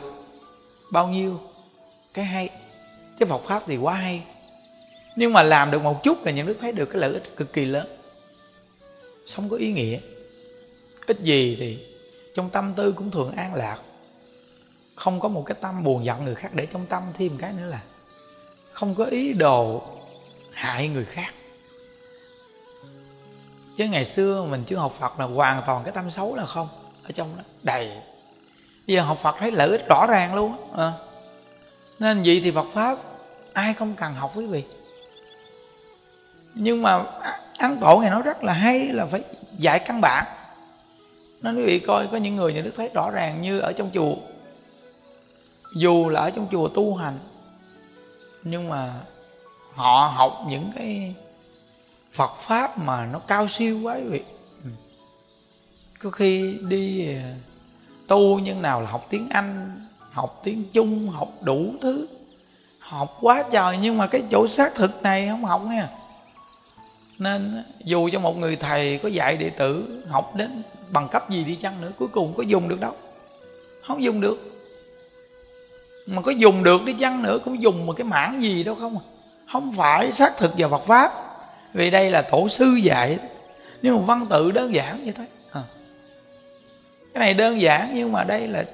bao 0.91 1.07
nhiêu 1.07 1.39
cái 2.13 2.25
hay. 2.25 2.49
Cái 3.19 3.29
Phật 3.29 3.41
pháp 3.43 3.63
thì 3.65 3.77
quá 3.77 3.93
hay. 3.93 4.23
Nhưng 5.15 5.33
mà 5.33 5.43
làm 5.43 5.71
được 5.71 5.81
một 5.81 6.03
chút 6.03 6.25
là 6.25 6.31
những 6.31 6.47
đức 6.47 6.57
thấy 6.61 6.71
được 6.71 6.85
cái 6.85 7.01
lợi 7.01 7.13
ích 7.13 7.35
cực 7.35 7.53
kỳ 7.53 7.65
lớn. 7.65 7.97
Sống 9.25 9.49
có 9.49 9.57
ý 9.57 9.71
nghĩa. 9.71 9.99
Ít 11.07 11.19
gì 11.21 11.57
thì 11.59 11.85
trong 12.35 12.49
tâm 12.49 12.73
tư 12.75 12.91
cũng 12.91 13.11
thường 13.11 13.31
an 13.35 13.55
lạc. 13.55 13.77
Không 14.95 15.19
có 15.19 15.29
một 15.29 15.43
cái 15.45 15.57
tâm 15.61 15.83
buồn 15.83 16.05
giận 16.05 16.25
người 16.25 16.35
khác 16.35 16.53
để 16.53 16.65
trong 16.65 16.85
tâm 16.85 17.03
thêm 17.17 17.37
cái 17.37 17.53
nữa 17.53 17.65
là 17.65 17.81
không 18.71 18.95
có 18.95 19.05
ý 19.05 19.33
đồ 19.33 19.83
hại 20.51 20.87
người 20.87 21.05
khác. 21.05 21.33
Chứ 23.77 23.85
ngày 23.85 24.05
xưa 24.05 24.45
mình 24.49 24.63
chưa 24.67 24.77
học 24.77 24.95
phật 24.99 25.19
là 25.19 25.25
hoàn 25.25 25.63
toàn 25.65 25.83
cái 25.83 25.93
tâm 25.93 26.11
xấu 26.11 26.35
là 26.35 26.45
không 26.45 26.67
ở 27.03 27.11
trong 27.11 27.37
đó, 27.37 27.43
đầy 27.63 27.91
bây 28.87 28.95
giờ 28.95 29.01
học 29.01 29.19
phật 29.21 29.35
thấy 29.39 29.51
lợi 29.51 29.69
ích 29.69 29.87
rõ 29.89 30.07
ràng 30.07 30.35
luôn 30.35 30.55
à. 30.77 30.91
nên 31.99 32.21
vậy 32.25 32.41
thì 32.43 32.51
phật 32.51 32.67
pháp, 32.73 32.97
ai 33.53 33.73
không 33.73 33.93
cần 33.93 34.13
học 34.13 34.31
quý 34.35 34.47
vị. 34.47 34.63
Nhưng 36.53 36.81
mà 36.81 37.03
ấn 37.57 37.77
tổ 37.81 37.97
ngày 37.97 38.09
nói 38.09 38.21
rất 38.21 38.43
là 38.43 38.53
hay 38.53 38.87
là 38.87 39.05
phải 39.05 39.21
dạy 39.57 39.79
căn 39.79 40.01
bản. 40.01 40.25
Nên 41.41 41.57
quý 41.57 41.65
vị 41.65 41.79
coi, 41.79 42.07
có 42.11 42.17
những 42.17 42.35
người 42.35 42.53
nhà 42.53 42.61
đức 42.61 42.71
thấy 42.77 42.89
rõ 42.93 43.11
ràng 43.11 43.41
như 43.41 43.59
ở 43.59 43.73
trong 43.73 43.89
chùa. 43.93 44.15
Dù 45.75 46.09
là 46.09 46.19
ở 46.19 46.29
trong 46.29 46.47
chùa 46.51 46.67
tu 46.67 46.95
hành, 46.95 47.19
nhưng 48.43 48.69
mà 48.69 48.93
họ 49.73 50.13
học 50.15 50.43
những 50.47 50.71
cái 50.75 51.15
Phật 52.11 52.35
pháp 52.37 52.77
mà 52.77 53.05
nó 53.05 53.19
cao 53.19 53.47
siêu 53.47 53.79
quá 53.83 53.95
quý 53.95 54.09
vị. 54.09 54.21
Ừ. 54.63 54.69
Có 55.99 56.09
khi 56.09 56.57
đi 56.61 57.15
ờ, 57.15 57.21
tu 58.07 58.39
nhưng 58.39 58.61
nào 58.61 58.81
là 58.81 58.89
học 58.89 59.05
tiếng 59.09 59.29
Anh, 59.29 59.81
học 60.11 60.41
tiếng 60.43 60.63
Trung, 60.73 61.09
học 61.09 61.29
đủ 61.41 61.73
thứ. 61.81 62.07
Học 62.79 63.17
quá 63.21 63.43
trời 63.51 63.77
nhưng 63.81 63.97
mà 63.97 64.07
cái 64.07 64.23
chỗ 64.31 64.47
xác 64.47 64.75
thực 64.75 65.03
này 65.03 65.27
không 65.27 65.45
học 65.45 65.61
nha 65.65 65.89
nên 67.17 67.63
dù 67.83 68.09
cho 68.11 68.19
một 68.19 68.37
người 68.37 68.55
thầy 68.55 68.99
có 69.03 69.09
dạy 69.09 69.37
đệ 69.37 69.49
tử, 69.49 70.01
học 70.09 70.35
đến 70.35 70.63
bằng 70.91 71.07
cấp 71.07 71.29
gì 71.29 71.43
đi 71.43 71.55
chăng 71.55 71.81
nữa, 71.81 71.91
cuối 71.97 72.07
cùng 72.07 72.33
có 72.37 72.43
dùng 72.43 72.69
được 72.69 72.79
đâu. 72.79 72.93
Không 73.87 74.03
dùng 74.03 74.21
được. 74.21 74.51
Mà 76.05 76.21
có 76.21 76.31
dùng 76.31 76.63
được 76.63 76.85
đi 76.85 76.93
chăng 76.93 77.23
nữa 77.23 77.39
cũng 77.45 77.61
dùng 77.61 77.85
một 77.85 77.93
cái 77.97 78.05
mảng 78.05 78.41
gì 78.41 78.63
đâu 78.63 78.75
không 78.75 78.97
à. 78.97 79.03
không 79.51 79.71
phải 79.71 80.11
xác 80.11 80.37
thực 80.37 80.53
vào 80.57 80.69
Phật 80.69 80.85
pháp. 80.85 81.11
Vì 81.73 81.89
đây 81.89 82.11
là 82.11 82.21
tổ 82.21 82.47
sư 82.47 82.65
dạy. 82.65 83.17
Nhưng 83.81 83.97
mà 83.97 84.03
văn 84.05 84.25
tự 84.29 84.51
đơn 84.51 84.73
giản 84.73 85.01
vậy 85.03 85.13
thôi 85.17 85.25
cái 87.15 87.19
này 87.19 87.33
đơn 87.33 87.61
giản 87.61 87.91
nhưng 87.93 88.11
mà 88.11 88.23
đây 88.23 88.47
là 88.47 88.65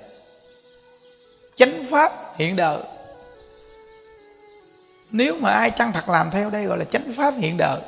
chánh 1.56 1.86
pháp 1.92 2.34
hiện 2.36 2.56
đời. 2.56 2.78
Nếu 5.12 5.38
mà 5.40 5.52
ai 5.52 5.72
chăng 5.72 5.92
thật 5.92 6.10
làm 6.10 6.32
theo 6.32 6.50
đây 6.50 6.66
gọi 6.66 6.78
là 6.78 6.86
chánh 6.86 7.14
pháp 7.18 7.34
hiện 7.38 7.58
đời, 7.58 7.82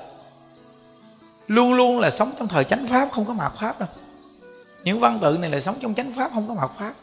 luôn 1.47 1.73
luôn 1.73 1.99
là 1.99 2.11
sống 2.11 2.31
trong 2.39 2.47
thời 2.47 2.63
chánh 2.63 2.87
pháp, 2.87 3.09
không 3.11 3.25
có 3.25 3.33
mạt 3.33 3.51
pháp 3.59 3.79
đâu. 3.79 3.89
Những 4.83 4.99
văn 4.99 5.19
tự 5.21 5.37
này 5.37 5.49
là 5.49 5.61
sống 5.61 5.75
trong 5.81 5.93
chánh 5.93 6.11
pháp, 6.11 6.31
không 6.33 6.47
có 6.47 6.53
mạt 6.53 6.69
pháp. 6.79 6.93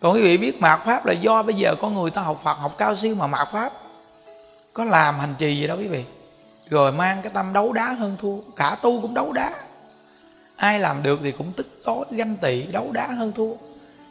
Còn 0.00 0.14
quý 0.14 0.22
vị 0.22 0.36
biết 0.36 0.60
mạt 0.60 0.80
pháp 0.84 1.06
là 1.06 1.12
do 1.12 1.42
bây 1.42 1.54
giờ 1.54 1.74
có 1.80 1.90
người 1.90 2.10
ta 2.10 2.22
học 2.22 2.40
phật, 2.44 2.54
học 2.54 2.74
cao 2.78 2.96
siêu 2.96 3.14
mà 3.14 3.26
mạt 3.26 3.48
pháp. 3.52 3.72
Có 4.72 4.84
làm 4.84 5.18
hành 5.18 5.34
trì 5.38 5.56
gì 5.56 5.66
đâu 5.66 5.76
quý 5.76 5.88
vị, 5.88 6.04
rồi 6.68 6.92
mang 6.92 7.22
cái 7.22 7.32
tâm 7.34 7.52
đấu 7.52 7.72
đá 7.72 7.92
hơn 7.92 8.16
thua, 8.20 8.36
cả 8.56 8.76
tu 8.82 9.00
cũng 9.00 9.14
đấu 9.14 9.32
đá 9.32 9.54
ai 10.56 10.80
làm 10.80 11.02
được 11.02 11.20
thì 11.22 11.32
cũng 11.32 11.52
tức 11.52 11.66
tối, 11.84 12.04
ganh 12.10 12.36
tị, 12.36 12.62
đấu 12.62 12.92
đá 12.92 13.06
hơn 13.06 13.32
thua. 13.32 13.54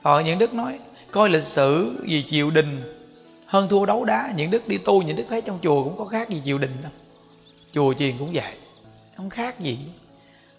Rồi 0.03 0.23
những 0.23 0.39
đức 0.39 0.53
nói, 0.53 0.79
coi 1.11 1.29
lịch 1.29 1.43
sử 1.43 1.95
gì 2.07 2.25
triều 2.29 2.51
đình 2.51 2.99
hơn 3.45 3.69
thua 3.69 3.85
đấu 3.85 4.05
đá. 4.05 4.33
Những 4.35 4.51
đức 4.51 4.67
đi 4.67 4.77
tu, 4.77 5.01
những 5.01 5.15
đức 5.15 5.25
thấy 5.29 5.41
trong 5.41 5.59
chùa 5.63 5.83
cũng 5.83 5.97
có 5.97 6.05
khác 6.05 6.29
gì 6.29 6.41
triều 6.45 6.57
đình 6.57 6.81
đâu. 6.81 6.91
Chùa 7.73 7.93
chiền 7.93 8.17
cũng 8.17 8.31
vậy, 8.33 8.53
không 9.17 9.29
khác 9.29 9.59
gì. 9.59 9.79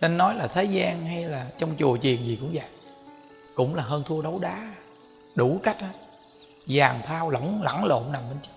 Nên 0.00 0.16
nói 0.16 0.34
là 0.34 0.46
thế 0.46 0.64
gian 0.64 1.06
hay 1.06 1.24
là 1.24 1.46
trong 1.58 1.70
chùa 1.78 1.96
chiền 1.96 2.24
gì 2.24 2.38
cũng 2.40 2.50
vậy. 2.54 2.68
Cũng 3.54 3.74
là 3.74 3.82
hơn 3.82 4.02
thua 4.06 4.22
đấu 4.22 4.38
đá. 4.38 4.74
Đủ 5.34 5.60
cách 5.62 5.80
hết. 5.80 5.92
Vàng 6.66 7.00
thao 7.06 7.30
lỏng 7.30 7.62
lẳng 7.62 7.84
lộn 7.84 8.02
nằm 8.12 8.22
bên 8.28 8.38
trên 8.42 8.53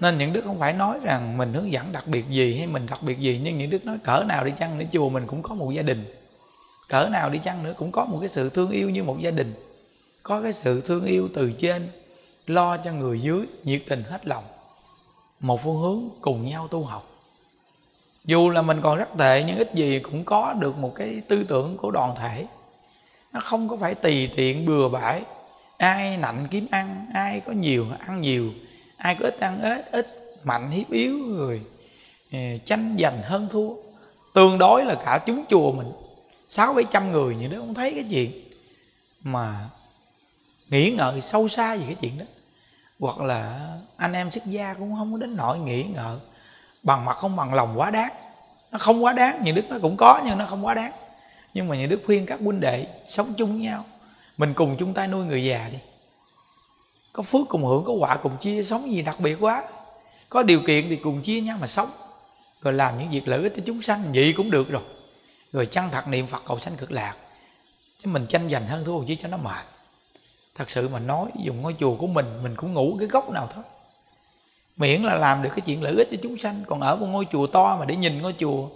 nên 0.00 0.18
những 0.18 0.32
đức 0.32 0.44
không 0.44 0.58
phải 0.58 0.72
nói 0.72 0.98
rằng 1.02 1.38
mình 1.38 1.52
hướng 1.52 1.72
dẫn 1.72 1.92
đặc 1.92 2.06
biệt 2.06 2.24
gì 2.28 2.58
hay 2.58 2.66
mình 2.66 2.86
đặc 2.90 3.02
biệt 3.02 3.18
gì, 3.18 3.40
nhưng 3.44 3.58
những 3.58 3.70
đức 3.70 3.84
nói, 3.84 3.98
cỡ 4.04 4.24
nào 4.26 4.44
đi 4.44 4.52
chăng 4.58 4.78
nữa, 4.78 4.84
chùa 4.92 5.08
mình 5.08 5.26
cũng 5.26 5.42
có 5.42 5.54
một 5.54 5.70
gia 5.70 5.82
đình. 5.82 6.14
Cỡ 6.88 7.08
nào 7.12 7.30
đi 7.30 7.38
chăng 7.38 7.62
nữa 7.62 7.74
cũng 7.76 7.92
có 7.92 8.04
một 8.04 8.18
cái 8.20 8.28
sự 8.28 8.50
thương 8.50 8.70
yêu 8.70 8.90
như 8.90 9.04
một 9.04 9.16
gia 9.20 9.30
đình. 9.30 9.54
Có 10.22 10.42
cái 10.42 10.52
sự 10.52 10.80
thương 10.80 11.04
yêu 11.04 11.28
từ 11.34 11.52
trên, 11.52 11.88
lo 12.46 12.76
cho 12.76 12.92
người 12.92 13.20
dưới, 13.20 13.40
nhiệt 13.64 13.82
tình 13.88 14.02
hết 14.02 14.26
lòng. 14.26 14.44
Một 15.40 15.62
phương 15.64 15.80
hướng 15.80 16.08
cùng 16.20 16.48
nhau 16.48 16.68
tu 16.68 16.84
học. 16.84 17.06
Dù 18.24 18.50
là 18.50 18.62
mình 18.62 18.80
còn 18.82 18.98
rất 18.98 19.08
tệ, 19.18 19.44
nhưng 19.46 19.56
ít 19.56 19.74
gì 19.74 19.98
cũng 19.98 20.24
có 20.24 20.52
được 20.52 20.78
một 20.78 20.92
cái 20.94 21.22
tư 21.28 21.44
tưởng 21.44 21.76
của 21.76 21.90
đoàn 21.90 22.14
thể. 22.18 22.46
Nó 23.32 23.40
không 23.40 23.68
có 23.68 23.76
phải 23.76 23.94
tùy 23.94 24.30
tiện 24.36 24.66
bừa 24.66 24.88
bãi. 24.88 25.22
Ai 25.76 26.16
nạnh 26.16 26.46
kiếm 26.50 26.66
ăn, 26.70 27.06
ai 27.14 27.40
có 27.40 27.52
nhiều 27.52 27.86
ăn 28.06 28.20
nhiều 28.20 28.52
ai 28.98 29.14
có 29.14 29.24
ít 29.24 29.40
ăn 29.40 29.62
ít 29.62 29.92
ít 29.92 30.06
mạnh 30.44 30.70
hiếp 30.70 30.90
yếu 30.90 31.18
người. 31.18 31.60
Ờ, 32.32 32.38
tranh 32.64 32.96
giành 33.00 33.22
hơn 33.22 33.48
thua. 33.50 33.70
Tương 34.34 34.58
đối 34.58 34.84
là 34.84 34.94
cả 35.04 35.20
chúng 35.26 35.44
chùa 35.50 35.72
mình. 35.72 35.92
Sáu 36.48 36.74
bảy 36.74 36.84
trăm 36.90 37.12
người 37.12 37.36
như 37.36 37.48
đó, 37.48 37.56
không 37.58 37.74
thấy 37.74 37.94
cái 37.94 38.04
chuyện 38.10 38.30
mà 39.22 39.68
nghĩ 40.68 40.90
ngợi 40.90 41.20
sâu 41.20 41.48
xa 41.48 41.76
về 41.76 41.82
cái 41.86 41.96
chuyện 42.00 42.18
đó. 42.18 42.24
Hoặc 43.00 43.20
là 43.20 43.68
anh 43.96 44.12
em 44.12 44.30
xuất 44.30 44.46
gia 44.46 44.74
cũng 44.74 44.96
không 44.98 45.12
có 45.12 45.18
đến 45.18 45.36
nỗi 45.36 45.58
nghĩ 45.58 45.82
ngợi. 45.82 46.16
Bằng 46.82 47.04
mặt 47.04 47.16
không 47.16 47.36
bằng 47.36 47.54
lòng 47.54 47.74
quá 47.76 47.90
đáng. 47.90 48.12
Nó 48.72 48.78
không 48.78 49.04
quá 49.04 49.12
đáng, 49.12 49.44
nhà 49.44 49.52
đức 49.52 49.64
nó 49.68 49.76
cũng 49.82 49.96
có 49.96 50.22
nhưng 50.24 50.38
nó 50.38 50.46
không 50.46 50.66
quá 50.66 50.74
đáng. 50.74 50.92
Nhưng 51.54 51.68
mà 51.68 51.76
nhà 51.76 51.86
đức 51.86 52.02
khuyên 52.06 52.26
các 52.26 52.40
huynh 52.40 52.60
đệ 52.60 52.86
sống 53.06 53.34
chung 53.36 53.50
với 53.50 53.60
nhau. 53.60 53.84
Mình 54.36 54.54
cùng 54.54 54.76
chung 54.78 54.94
tay 54.94 55.08
nuôi 55.08 55.26
người 55.26 55.44
già 55.44 55.68
đi 55.72 55.78
có 57.12 57.22
phước 57.22 57.48
cùng 57.48 57.64
hưởng, 57.64 57.84
có 57.84 57.92
quả 57.92 58.16
cùng 58.16 58.36
chia, 58.36 58.62
sống 58.62 58.92
gì 58.92 59.02
đặc 59.02 59.20
biệt 59.20 59.36
quá. 59.40 59.64
Có 60.28 60.42
điều 60.42 60.60
kiện 60.66 60.88
thì 60.88 60.96
cùng 60.96 61.22
chia 61.22 61.40
nhau 61.40 61.58
mà 61.60 61.66
sống. 61.66 61.90
Rồi 62.62 62.74
làm 62.74 62.98
những 62.98 63.10
việc 63.10 63.28
lợi 63.28 63.42
ích 63.42 63.52
cho 63.56 63.62
chúng 63.66 63.82
sanh, 63.82 64.12
vậy 64.14 64.34
cũng 64.36 64.50
được 64.50 64.68
rồi. 64.68 64.82
Rồi 65.52 65.66
chăng 65.66 65.88
thật 65.92 66.08
niệm 66.08 66.26
phật 66.26 66.42
cầu 66.46 66.58
sanh 66.58 66.76
cực 66.76 66.92
lạc. 66.92 67.14
Chứ 67.98 68.10
mình 68.10 68.26
tranh 68.28 68.50
giành 68.50 68.66
hơn 68.66 68.84
thua 68.84 69.04
chứ 69.04 69.14
cho 69.14 69.28
nó 69.28 69.36
mệt. 69.36 69.64
Thật 70.54 70.70
sự 70.70 70.88
mà 70.88 70.98
nói, 70.98 71.26
dùng 71.44 71.62
ngôi 71.62 71.74
chùa 71.80 71.96
của 71.96 72.06
mình 72.06 72.42
mình 72.42 72.56
cũng 72.56 72.74
ngủ 72.74 72.96
cái 72.98 73.08
góc 73.08 73.30
nào 73.30 73.48
thôi. 73.54 73.64
Miễn 74.76 75.02
là 75.02 75.14
làm 75.14 75.42
được 75.42 75.50
cái 75.50 75.60
chuyện 75.60 75.82
lợi 75.82 75.94
ích 75.96 76.08
cho 76.10 76.16
chúng 76.22 76.38
sanh. 76.38 76.64
Còn 76.66 76.80
ở 76.80 76.96
một 76.96 77.06
ngôi 77.06 77.26
chùa 77.32 77.46
to 77.46 77.76
mà 77.80 77.84
để 77.84 77.96
nhìn 77.96 78.22
ngôi 78.22 78.34
chùa, 78.38 78.68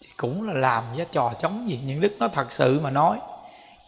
thì 0.00 0.08
cũng 0.16 0.48
là 0.48 0.54
làm 0.54 0.84
giá 0.96 1.04
trò 1.12 1.32
chống 1.40 1.70
gì. 1.70 1.80
Những 1.84 2.00
đức 2.00 2.16
nó 2.18 2.28
thật 2.28 2.52
sự 2.52 2.80
mà 2.80 2.90
nói 2.90 3.18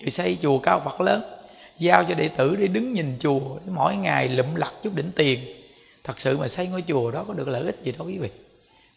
giờ 0.00 0.10
xây 0.10 0.38
chùa 0.42 0.58
cao 0.58 0.80
phật 0.80 1.00
lớn 1.00 1.41
giao 1.82 2.04
cho 2.04 2.14
đệ 2.14 2.28
tử 2.28 2.56
đi 2.56 2.68
đứng 2.68 2.92
nhìn 2.92 3.16
chùa 3.20 3.40
mỗi 3.66 3.96
ngày 3.96 4.28
lụm 4.28 4.54
lặt 4.54 4.72
chút 4.82 4.94
đỉnh 4.94 5.12
tiền. 5.16 5.40
Thật 6.04 6.20
sự 6.20 6.38
mà 6.38 6.48
xây 6.48 6.66
ngôi 6.66 6.84
chùa 6.88 7.10
đó 7.10 7.24
có 7.28 7.34
được 7.34 7.48
lợi 7.48 7.66
ích 7.66 7.80
gì 7.82 7.92
đâu 7.98 8.06
quý 8.06 8.18
vị? 8.18 8.28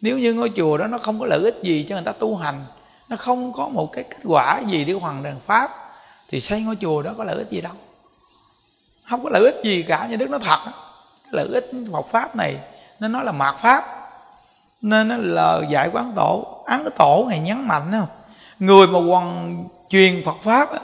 Nếu 0.02 0.18
như 0.18 0.34
ngôi 0.34 0.52
chùa 0.56 0.78
đó 0.78 0.88
nó 0.88 0.98
không 0.98 1.20
có 1.20 1.26
lợi 1.26 1.40
ích 1.44 1.60
gì 1.64 1.86
cho 1.90 1.96
người 1.96 2.06
ta 2.06 2.12
tu 2.12 2.36
hành 2.36 2.66
nó 3.10 3.16
không 3.16 3.54
có 3.54 3.68
một 3.68 3.92
cái 3.94 4.04
kết 4.04 4.18
quả 4.24 4.62
gì 4.68 4.86
để 4.86 4.94
hoàn 4.94 5.24
thành 5.24 5.40
pháp 5.46 5.72
thì 6.30 6.40
xây 6.40 6.62
ngôi 6.62 6.76
chùa 6.76 7.02
đó 7.02 7.14
có 7.18 7.24
lợi 7.24 7.38
ích 7.38 7.50
gì 7.50 7.62
đâu. 7.62 7.74
Không 9.10 9.24
có 9.24 9.30
lợi 9.30 9.44
ích 9.44 9.56
gì 9.64 9.84
cả 9.84 10.08
như 10.10 10.16
đức 10.16 10.30
nó 10.30 10.40
thật 10.40 10.60
cái 10.66 11.32
lợi 11.32 11.48
ích 11.54 11.72
Phật 11.92 12.06
pháp 12.12 12.36
này 12.36 12.58
nó 13.00 13.08
nói 13.08 13.26
là 13.26 13.32
mạt 13.32 13.56
pháp 13.58 13.84
nên 14.82 15.08
nó 15.08 15.18
là 15.18 15.62
dạy 15.70 15.90
quán 15.94 16.14
tổ. 16.16 16.64
Án 16.66 16.86
tổ 16.96 17.26
này 17.30 17.40
nhấn 17.40 17.68
mạnh 17.68 17.92
không? 17.92 18.08
Người 18.60 18.88
mà 18.88 19.00
hoàn 19.00 19.64
truyền 19.90 20.22
Phật 20.26 20.36
pháp 20.42 20.72
á, 20.72 20.80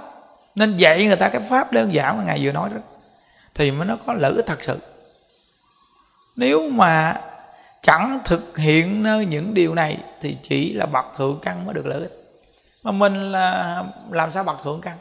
nên 0.56 0.78
dạy 0.78 1.06
người 1.06 1.16
ta 1.16 1.30
cái 1.30 1.42
pháp 1.50 1.72
đơn 1.72 1.94
giản 1.94 2.18
mà 2.18 2.24
ngài 2.24 2.40
vừa 2.42 2.52
nói 2.52 2.70
đó. 2.70 2.78
Thì 3.54 3.72
mới 3.72 3.86
nó 3.86 3.98
có 4.06 4.14
lợi 4.14 4.34
ích 4.36 4.46
thật 4.46 4.64
sự. 4.64 4.80
Nếu 6.36 6.70
mà 6.70 7.22
chẳng 7.82 8.20
thực 8.26 8.58
hiện 8.58 9.04
nơi 9.04 9.26
những 9.26 9.54
điều 9.54 9.76
này, 9.76 9.98
thì 10.22 10.38
chỉ 10.44 10.74
là 10.74 10.86
bậc 10.86 11.06
thượng 11.18 11.40
căn 11.42 11.66
mới 11.66 11.74
được 11.74 11.86
lợi 11.86 12.00
ích 12.02 12.18
mà 12.84 12.92
mình 12.92 13.32
là, 13.32 13.84
làm 14.10 14.32
sao 14.32 14.44
bậc 14.44 14.64
thượng 14.64 14.82
căn? 14.82 14.98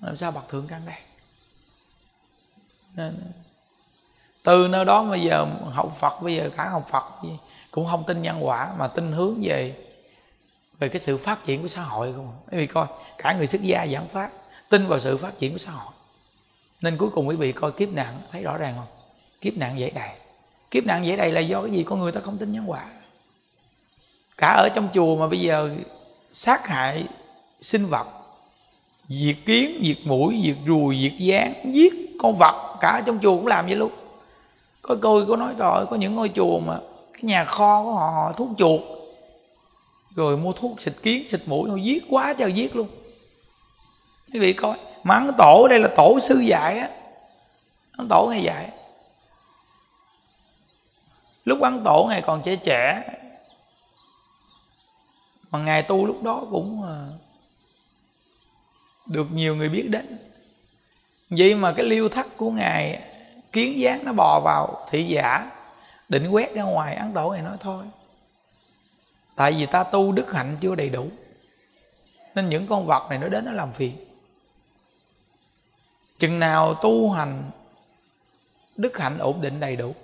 Làm 0.00 0.16
sao 0.16 0.32
bậc 0.32 0.48
thượng 0.48 0.66
căn 0.66 0.82
đây? 0.86 0.96
Nên, 2.96 3.32
từ 4.42 4.68
nơi 4.68 4.84
đó 4.84 5.04
bây 5.04 5.20
giờ 5.20 5.46
học 5.72 5.96
phật, 6.00 6.22
bây 6.22 6.36
giờ 6.36 6.50
cả 6.56 6.68
học 6.68 6.88
phật 6.90 7.04
cũng 7.70 7.86
không 7.90 8.04
tin 8.06 8.22
nhân 8.22 8.46
quả, 8.46 8.72
mà 8.78 8.88
tin 8.88 9.12
hướng 9.12 9.40
về 9.42 9.74
về 10.80 10.88
cái 10.88 11.00
sự 11.00 11.16
phát 11.16 11.44
triển 11.44 11.62
của 11.62 11.68
xã 11.68 11.82
hội 11.82 12.12
không 12.12 12.32
quý 12.50 12.58
vị 12.58 12.66
coi, 12.66 12.86
cả 13.18 13.32
người 13.32 13.46
xuất 13.46 13.62
gia 13.62 13.86
giảng 13.86 14.08
pháp, 14.08 14.30
tin 14.68 14.86
vào 14.86 15.00
sự 15.00 15.16
phát 15.16 15.38
triển 15.38 15.52
của 15.52 15.58
xã 15.58 15.70
hội. 15.72 15.92
Nên 16.82 16.96
cuối 16.96 17.10
cùng 17.14 17.28
quý 17.28 17.36
vị 17.36 17.52
coi 17.52 17.72
kiếp 17.72 17.88
nạn, 17.92 18.20
thấy 18.32 18.42
rõ 18.42 18.56
ràng 18.56 18.74
không? 18.76 18.86
Kiếp 19.40 19.56
nạn 19.56 19.80
dễ 19.80 19.90
đầy 19.90 20.10
kiếp 20.70 20.86
nạn 20.86 21.06
dễ 21.06 21.16
đầy 21.16 21.32
là 21.32 21.40
do 21.40 21.62
cái 21.62 21.70
gì? 21.70 21.84
Con 21.84 22.00
người 22.00 22.12
ta 22.12 22.20
không 22.20 22.38
tin 22.38 22.52
nhân 22.52 22.70
quả. 22.70 22.84
Cả 24.36 24.48
ở 24.48 24.68
trong 24.74 24.88
chùa 24.94 25.16
mà 25.16 25.26
bây 25.28 25.40
giờ 25.40 25.70
sát 26.30 26.66
hại 26.66 27.04
sinh 27.60 27.86
vật, 27.86 28.06
diệt 29.08 29.36
kiến, 29.46 29.82
diệt 29.84 29.98
mũi, 30.04 30.42
diệt 30.44 30.56
ruồi, 30.66 30.98
diệt 31.02 31.18
gián, 31.18 31.54
giết 31.74 31.92
con 32.18 32.38
vật, 32.38 32.76
cả 32.80 33.02
trong 33.06 33.18
chùa 33.22 33.36
cũng 33.36 33.46
làm 33.46 33.66
vậy 33.66 33.76
luôn. 33.76 33.92
Có 34.82 34.96
coi 35.00 35.26
có 35.26 35.36
nói 35.36 35.54
rồi, 35.58 35.86
có 35.90 35.96
những 35.96 36.14
ngôi 36.14 36.30
chùa 36.34 36.58
mà 36.58 36.78
cái 37.12 37.22
nhà 37.22 37.44
kho 37.44 37.84
của 37.84 37.92
họ 37.92 38.06
họ 38.06 38.32
thuốc 38.32 38.48
chuột 38.58 38.80
rồi 40.14 40.36
mua 40.36 40.52
thuốc 40.52 40.80
xịt 40.80 40.94
kiến, 41.02 41.28
xịt 41.28 41.40
mũi 41.46 41.70
họ 41.70 41.76
giết 41.76 42.04
quá 42.10 42.34
trời 42.38 42.52
giết 42.52 42.76
luôn. 42.76 42.88
Quý 44.32 44.40
vị 44.40 44.52
coi 44.52 44.78
mắng 45.02 45.30
tổ 45.38 45.66
đây 45.70 45.80
là 45.80 45.88
tổ 45.96 46.18
sư 46.22 46.38
dạy 46.38 46.78
á. 46.78 46.88
Ăn 47.92 48.08
tổ 48.08 48.26
ngày 48.30 48.42
dạy. 48.42 48.70
Lúc 51.44 51.62
ăn 51.62 51.82
tổ 51.84 52.06
ngày 52.08 52.22
còn 52.22 52.42
trẻ 52.42 52.56
trẻ. 52.56 53.02
Mà 55.50 55.58
ngài 55.58 55.82
tu 55.82 56.06
lúc 56.06 56.22
đó 56.22 56.42
cũng 56.50 56.82
à, 56.82 56.96
được 59.06 59.26
nhiều 59.32 59.56
người 59.56 59.68
biết 59.68 59.86
đến. 59.90 60.18
Vậy 61.30 61.54
mà 61.54 61.72
cái 61.72 61.86
liêu 61.86 62.08
thắt 62.08 62.26
của 62.36 62.50
ngài 62.50 63.02
kiến 63.52 63.78
gián 63.78 64.04
nó 64.04 64.12
bò 64.12 64.40
vào 64.44 64.86
thị 64.90 65.04
giả, 65.04 65.50
định 66.08 66.28
quét 66.28 66.54
ra 66.54 66.62
ngoài, 66.62 66.94
ăn 66.94 67.12
tổ 67.12 67.32
này 67.32 67.42
nói 67.42 67.56
thôi 67.60 67.84
tại 69.40 69.52
vì 69.52 69.66
ta 69.66 69.84
tu 69.84 70.12
đức 70.12 70.32
hạnh 70.32 70.56
chưa 70.60 70.74
đầy 70.74 70.88
đủ. 70.88 71.08
Nên 72.34 72.48
những 72.48 72.66
con 72.66 72.86
vật 72.86 73.06
này 73.10 73.18
nó 73.18 73.28
đến 73.28 73.44
nó 73.44 73.52
làm 73.52 73.72
phiền. 73.72 73.96
Chừng 76.18 76.38
nào 76.38 76.74
tu 76.74 77.10
hành 77.10 77.50
đức 78.76 78.98
hạnh 78.98 79.18
ổn 79.18 79.40
định 79.40 79.60
đầy 79.60 79.76
đủ, 79.76 79.94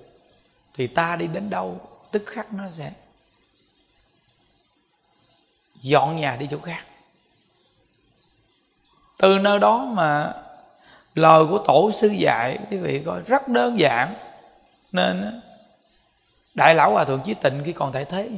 thì 0.74 0.86
ta 0.86 1.16
đi 1.16 1.26
đến 1.26 1.50
đâu, 1.50 1.80
tức 2.12 2.22
khắc 2.26 2.52
nó 2.52 2.64
sẽ 2.76 2.92
dọn 5.80 6.16
nhà 6.16 6.36
đi 6.36 6.48
chỗ 6.50 6.58
khác. 6.58 6.84
Từ 9.18 9.38
nơi 9.38 9.58
đó 9.58 9.84
mà 9.84 10.32
lời 11.14 11.46
của 11.46 11.58
tổ 11.58 11.90
sư 11.92 12.08
dạy, 12.08 12.58
quý 12.70 12.76
vị 12.76 13.02
coi, 13.06 13.20
rất 13.26 13.48
đơn 13.48 13.80
giản. 13.80 14.14
Nên 14.92 15.40
đại 16.54 16.74
lão 16.74 16.92
hòa 16.92 17.04
thượng 17.04 17.22
chí 17.24 17.34
tịnh 17.34 17.62
khi 17.64 17.72
còn 17.72 17.92
tại 17.92 18.04
thế 18.04 18.30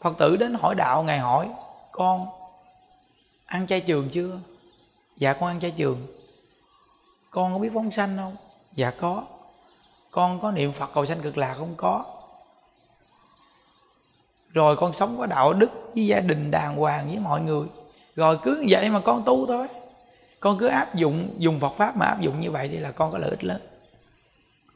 phật 0.00 0.18
tử 0.18 0.36
đến 0.36 0.54
hỏi 0.54 0.74
đạo, 0.74 1.02
ngài 1.02 1.18
hỏi, 1.18 1.48
con 1.92 2.26
ăn 3.46 3.66
chay 3.66 3.80
trường 3.80 4.08
chưa? 4.10 4.38
Dạ 5.16 5.32
con 5.32 5.48
ăn 5.48 5.60
chay 5.60 5.70
trường. 5.70 6.06
Con 7.30 7.52
có 7.52 7.58
biết 7.58 7.70
phóng 7.74 7.90
sanh 7.90 8.16
không? 8.16 8.36
Dạ 8.74 8.90
có. 8.90 9.24
Con 10.10 10.40
có 10.40 10.52
niệm 10.52 10.72
phật 10.72 10.90
cầu 10.94 11.06
sanh 11.06 11.20
cực 11.20 11.38
lạc 11.38 11.54
không? 11.58 11.74
Có. 11.76 12.04
Rồi 14.52 14.76
con 14.76 14.92
sống 14.92 15.18
có 15.18 15.26
đạo 15.26 15.52
đức 15.52 15.70
với 15.94 16.06
gia 16.06 16.20
đình 16.20 16.50
đàng 16.50 16.76
hoàng 16.76 17.08
với 17.08 17.18
mọi 17.18 17.40
người. 17.40 17.68
Rồi 18.16 18.38
cứ 18.42 18.64
vậy 18.68 18.88
mà 18.88 19.00
con 19.00 19.22
tu 19.26 19.46
thôi. 19.46 19.68
Con 20.40 20.58
cứ 20.58 20.66
áp 20.66 20.94
dụng, 20.94 21.34
dùng 21.38 21.60
phật 21.60 21.72
pháp 21.76 21.96
mà 21.96 22.06
áp 22.06 22.20
dụng 22.20 22.40
như 22.40 22.50
vậy 22.50 22.68
thì 22.68 22.76
là 22.76 22.92
con 22.92 23.12
có 23.12 23.18
lợi 23.18 23.30
ích 23.30 23.44
lớn. 23.44 23.60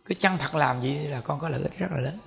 Cứ 0.05 0.15
chăng 0.15 0.39
thật 0.39 0.55
làm 0.55 0.83
gì 0.83 0.99
là 0.99 1.21
con 1.21 1.41
có 1.41 1.49
lợi 1.49 1.63
ích 1.63 1.79
rất 1.79 1.87
là 1.91 2.01
lớn 2.01 2.19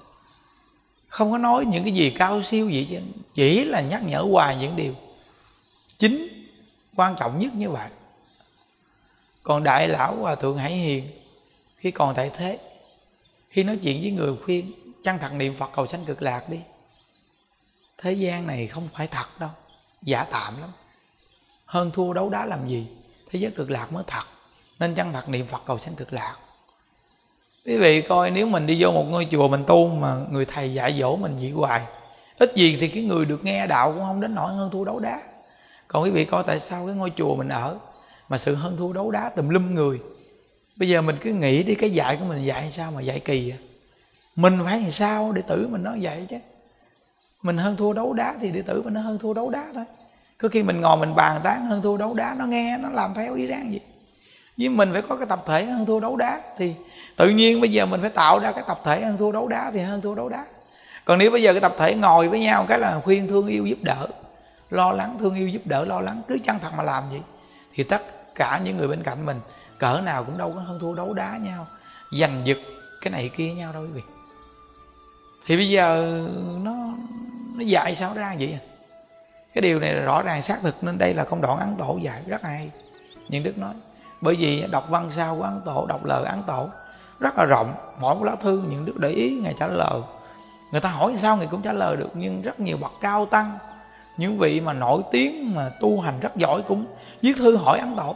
không 1.08 1.32
có 1.32 1.38
nói 1.38 1.66
những 1.66 1.84
cái 1.84 1.94
gì 1.94 2.10
cao 2.10 2.44
siêu 2.44 2.70
gì 2.70 2.88
chứ. 2.90 3.00
Chỉ 3.36 3.66
là 3.66 3.82
nhắc 3.82 4.04
nhở 4.04 4.22
hoài 4.32 4.58
những 4.58 4.76
điều. 4.76 4.94
Chính 5.98 6.28
quan 6.96 7.16
trọng 7.20 7.40
nhất 7.40 7.54
như 7.56 7.70
vậy. 7.70 7.90
Còn 9.44 9.64
đại 9.64 9.88
lão 9.88 10.16
hòa 10.16 10.36
thượng 10.36 10.58
hải 10.58 10.72
hiền, 10.72 11.12
khi 11.78 11.92
còn 11.92 12.16
tại 12.16 12.32
thế, 12.34 12.60
khi 13.50 13.64
nói 13.64 13.80
chuyện 13.84 14.02
với 14.02 14.12
người 14.12 14.34
khuyên, 14.46 14.72
chăng 15.04 15.20
thật 15.20 15.34
niệm 15.34 15.56
phật 15.56 15.70
cầu 15.74 15.88
sanh 15.88 16.06
cực 16.06 16.22
lạc 16.22 16.50
đi, 16.50 16.60
thế 17.98 18.14
gian 18.14 18.48
này 18.48 18.68
không 18.68 18.90
phải 18.94 19.08
thật 19.08 19.40
đâu. 19.40 19.50
Giả 20.02 20.24
tạm 20.32 20.62
lắm. 20.62 20.72
Hơn 21.66 21.92
thua 21.92 22.14
đấu 22.14 22.30
đá 22.30 22.46
làm 22.46 22.68
gì, 22.68 22.88
thế 23.30 23.40
giới 23.40 23.52
cực 23.52 23.70
lạc 23.70 23.92
mới 23.92 24.04
thật. 24.08 24.24
Nên 24.80 24.96
chăng 24.96 25.14
thật 25.14 25.30
niệm 25.30 25.48
phật 25.48 25.62
cầu 25.66 25.78
sanh 25.78 25.96
cực 25.96 26.14
lạc? 26.14 26.38
Quý 27.68 27.78
vị 27.78 28.02
coi, 28.02 28.32
nếu 28.32 28.48
mình 28.48 28.66
đi 28.66 28.84
vô 28.84 28.92
một 28.92 29.04
ngôi 29.10 29.28
chùa 29.32 29.48
mình 29.48 29.64
tu 29.68 29.88
mà 29.88 30.16
người 30.32 30.46
thầy 30.46 30.74
dạy 30.74 30.98
dỗ 31.00 31.16
mình 31.16 31.36
vậy 31.40 31.50
hoài, 31.50 31.82
ít 32.40 32.56
gì 32.56 32.78
thì 32.82 32.88
cái 32.88 33.04
người 33.04 33.26
được 33.26 33.46
nghe 33.46 33.68
đạo 33.68 33.92
cũng 33.92 34.04
không 34.04 34.22
đến 34.22 34.36
nỗi 34.36 34.54
hơn 34.54 34.70
thua 34.72 34.84
đấu 34.86 35.00
đá. 35.00 35.22
Còn 35.88 36.04
quý 36.04 36.10
vị 36.10 36.26
coi 36.26 36.44
tại 36.48 36.60
sao 36.60 36.86
cái 36.86 36.96
ngôi 36.96 37.12
chùa 37.16 37.36
mình 37.36 37.50
ở 37.50 37.78
mà 38.30 38.38
sự 38.38 38.56
hơn 38.56 38.78
thua 38.78 38.94
đấu 38.94 39.12
đá 39.12 39.30
tùm 39.30 39.50
lum 39.50 39.76
người? 39.76 40.00
Bây 40.76 40.90
giờ 40.90 41.02
mình 41.02 41.16
cứ 41.22 41.34
nghĩ 41.34 41.64
đi, 41.64 41.76
cái 41.76 41.90
dạy 41.90 42.18
của 42.18 42.26
mình 42.26 42.46
dạy 42.46 42.72
sao 42.72 42.92
mà 42.92 43.02
dạy 43.02 43.20
kỳ 43.20 43.52
à 43.52 43.58
mình 44.36 44.60
phải 44.64 44.82
làm 44.82 44.92
sao 44.92 45.32
để 45.32 45.42
tử 45.42 45.68
mình 45.72 45.84
nó 45.84 45.96
vậy 46.02 46.26
chứ? 46.30 46.38
Mình 47.42 47.58
hơn 47.58 47.78
thua 47.78 47.94
đấu 47.94 48.14
đá 48.14 48.36
thì 48.42 48.52
đệ 48.52 48.62
tử 48.62 48.82
mình 48.82 48.94
nó 48.94 49.02
hơn 49.02 49.18
thua 49.20 49.34
đấu 49.34 49.50
đá 49.50 49.66
thôi. 49.74 49.84
Có 50.38 50.50
khi 50.50 50.64
mình 50.64 50.82
ngồi 50.82 50.98
mình 50.98 51.16
bàn 51.16 51.42
tán, 51.44 51.66
hơn 51.66 51.82
thua 51.82 51.98
đấu 51.98 52.14
đá, 52.14 52.36
nó 52.40 52.46
nghe, 52.46 52.78
nó 52.78 52.90
làm 52.90 53.14
theo 53.14 53.36
ý 53.36 53.46
ráng 53.46 53.72
gì 53.72 53.80
nhưng 54.58 54.78
mình 54.78 54.94
phải 54.94 55.02
có 55.02 55.16
cái 55.16 55.28
tập 55.28 55.44
thể 55.46 55.66
hơn 55.66 55.86
thua 55.86 56.00
đấu 56.00 56.16
đá 56.16 56.42
thì 56.58 56.74
tự 57.16 57.30
nhiên 57.30 57.62
bây 57.62 57.72
giờ 57.72 57.86
mình 57.86 58.02
phải 58.02 58.10
tạo 58.10 58.40
ra 58.40 58.52
cái 58.52 58.64
tập 58.68 58.80
thể 58.84 59.02
hơn 59.02 59.18
thua 59.18 59.32
đấu 59.32 59.48
đá 59.48 59.72
thì 59.74 59.80
hơn 59.80 60.02
thua 60.02 60.16
đấu 60.16 60.30
đá. 60.30 60.46
Còn 61.06 61.20
nếu 61.20 61.32
bây 61.32 61.42
giờ 61.42 61.54
cái 61.54 61.62
tập 61.62 61.74
thể 61.78 61.96
ngồi 61.96 62.28
với 62.28 62.40
nhau 62.40 62.66
cái 62.68 62.80
là 62.80 63.00
khuyên 63.04 63.28
thương 63.28 63.48
yêu 63.48 63.66
giúp 63.66 63.78
đỡ, 63.82 64.08
lo 64.70 64.92
lắng 64.92 65.16
thương 65.20 65.36
yêu 65.36 65.48
giúp 65.48 65.62
đỡ, 65.66 65.86
lo 65.86 66.02
lắng 66.02 66.22
cứ 66.28 66.38
chân 66.44 66.60
thật 66.62 66.70
mà 66.78 66.84
làm 66.84 67.10
vậy, 67.10 67.22
thì 67.74 67.84
tất 67.84 68.36
cả 68.36 68.62
những 68.64 68.78
người 68.78 68.88
bên 68.88 69.04
cạnh 69.04 69.26
mình 69.26 69.40
cỡ 69.78 70.02
nào 70.06 70.24
cũng 70.24 70.38
đâu 70.38 70.52
có 70.56 70.60
hơn 70.60 70.80
thua 70.80 70.94
đấu 70.94 71.14
đá 71.14 71.38
nhau, 71.38 71.68
giành 72.12 72.42
giật 72.44 72.58
cái 73.02 73.12
này 73.12 73.30
kia 73.36 73.54
nhau 73.54 73.74
đâu 73.74 73.84
quý 73.84 73.90
vị. 73.94 74.02
Thì 75.46 75.58
bây 75.58 75.70
giờ 75.70 76.18
nó 76.64 76.74
nó 77.56 77.64
dạy 77.64 77.96
sao 77.96 78.14
ra 78.14 78.36
vậy 78.40 78.54
à? 78.54 78.62
cái 79.54 79.62
điều 79.62 79.80
này 79.80 79.94
là 79.94 80.02
rõ 80.02 80.22
ràng, 80.22 80.42
xác 80.42 80.60
thực, 80.62 80.84
nên 80.84 80.98
đây 80.98 81.14
là 81.14 81.24
công 81.24 81.42
đoạn 81.42 81.60
ấn 81.60 81.76
tổ 81.78 82.00
dạy, 82.04 82.22
rất 82.28 82.44
hay. 82.44 82.72
Nhưng 83.30 83.44
đức 83.44 83.58
nói 83.58 83.74
bởi 84.22 84.36
vì 84.36 84.64
đọc 84.72 84.86
văn 84.90 85.12
sao 85.12 85.36
của 85.36 85.44
ấn 85.44 85.62
tổ, 85.66 85.86
đọc 85.90 86.06
lời 86.06 86.26
ấn 86.26 86.44
tổ 86.44 86.70
rất 87.20 87.38
là 87.38 87.46
rộng. 87.46 87.74
Mỗi 88.00 88.16
một 88.16 88.24
lá 88.24 88.36
thư 88.36 88.64
những 88.70 88.86
đức 88.86 88.98
để 88.98 89.10
ý, 89.10 89.40
ngài 89.44 89.54
trả 89.60 89.68
lời. 89.68 90.02
Người 90.72 90.82
ta 90.82 90.90
hỏi 90.90 91.14
sao 91.18 91.38
ngài 91.38 91.48
cũng 91.48 91.62
trả 91.62 91.74
lời 91.74 91.96
được, 91.98 92.10
nhưng 92.14 92.42
rất 92.42 92.60
nhiều 92.60 92.78
bậc 92.78 92.92
cao 93.02 93.26
tăng, 93.26 93.58
những 94.18 94.38
vị 94.38 94.62
mà 94.62 94.74
nổi 94.74 95.02
tiếng, 95.12 95.56
mà 95.56 95.70
tu 95.80 96.00
hành 96.00 96.20
rất 96.20 96.36
giỏi 96.36 96.62
cũng 96.68 96.86
viết 97.22 97.38
thư 97.38 97.58
hỏi 97.58 97.80
ấn 97.80 97.96
tổ. 97.96 98.16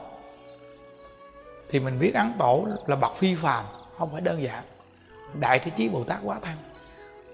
Thì 1.69 1.79
mình 1.79 1.99
biết 1.99 2.13
ấn 2.13 2.33
tổ 2.39 2.67
là 2.87 2.95
bậc 2.95 3.15
phi 3.15 3.35
phàm, 3.35 3.65
không 3.97 4.09
phải 4.11 4.21
đơn 4.21 4.43
giản. 4.43 4.63
Đại 5.33 5.59
thế 5.59 5.71
chí 5.75 5.89
bồ 5.89 6.03
tát 6.03 6.17
quá 6.23 6.39
thăng 6.41 6.57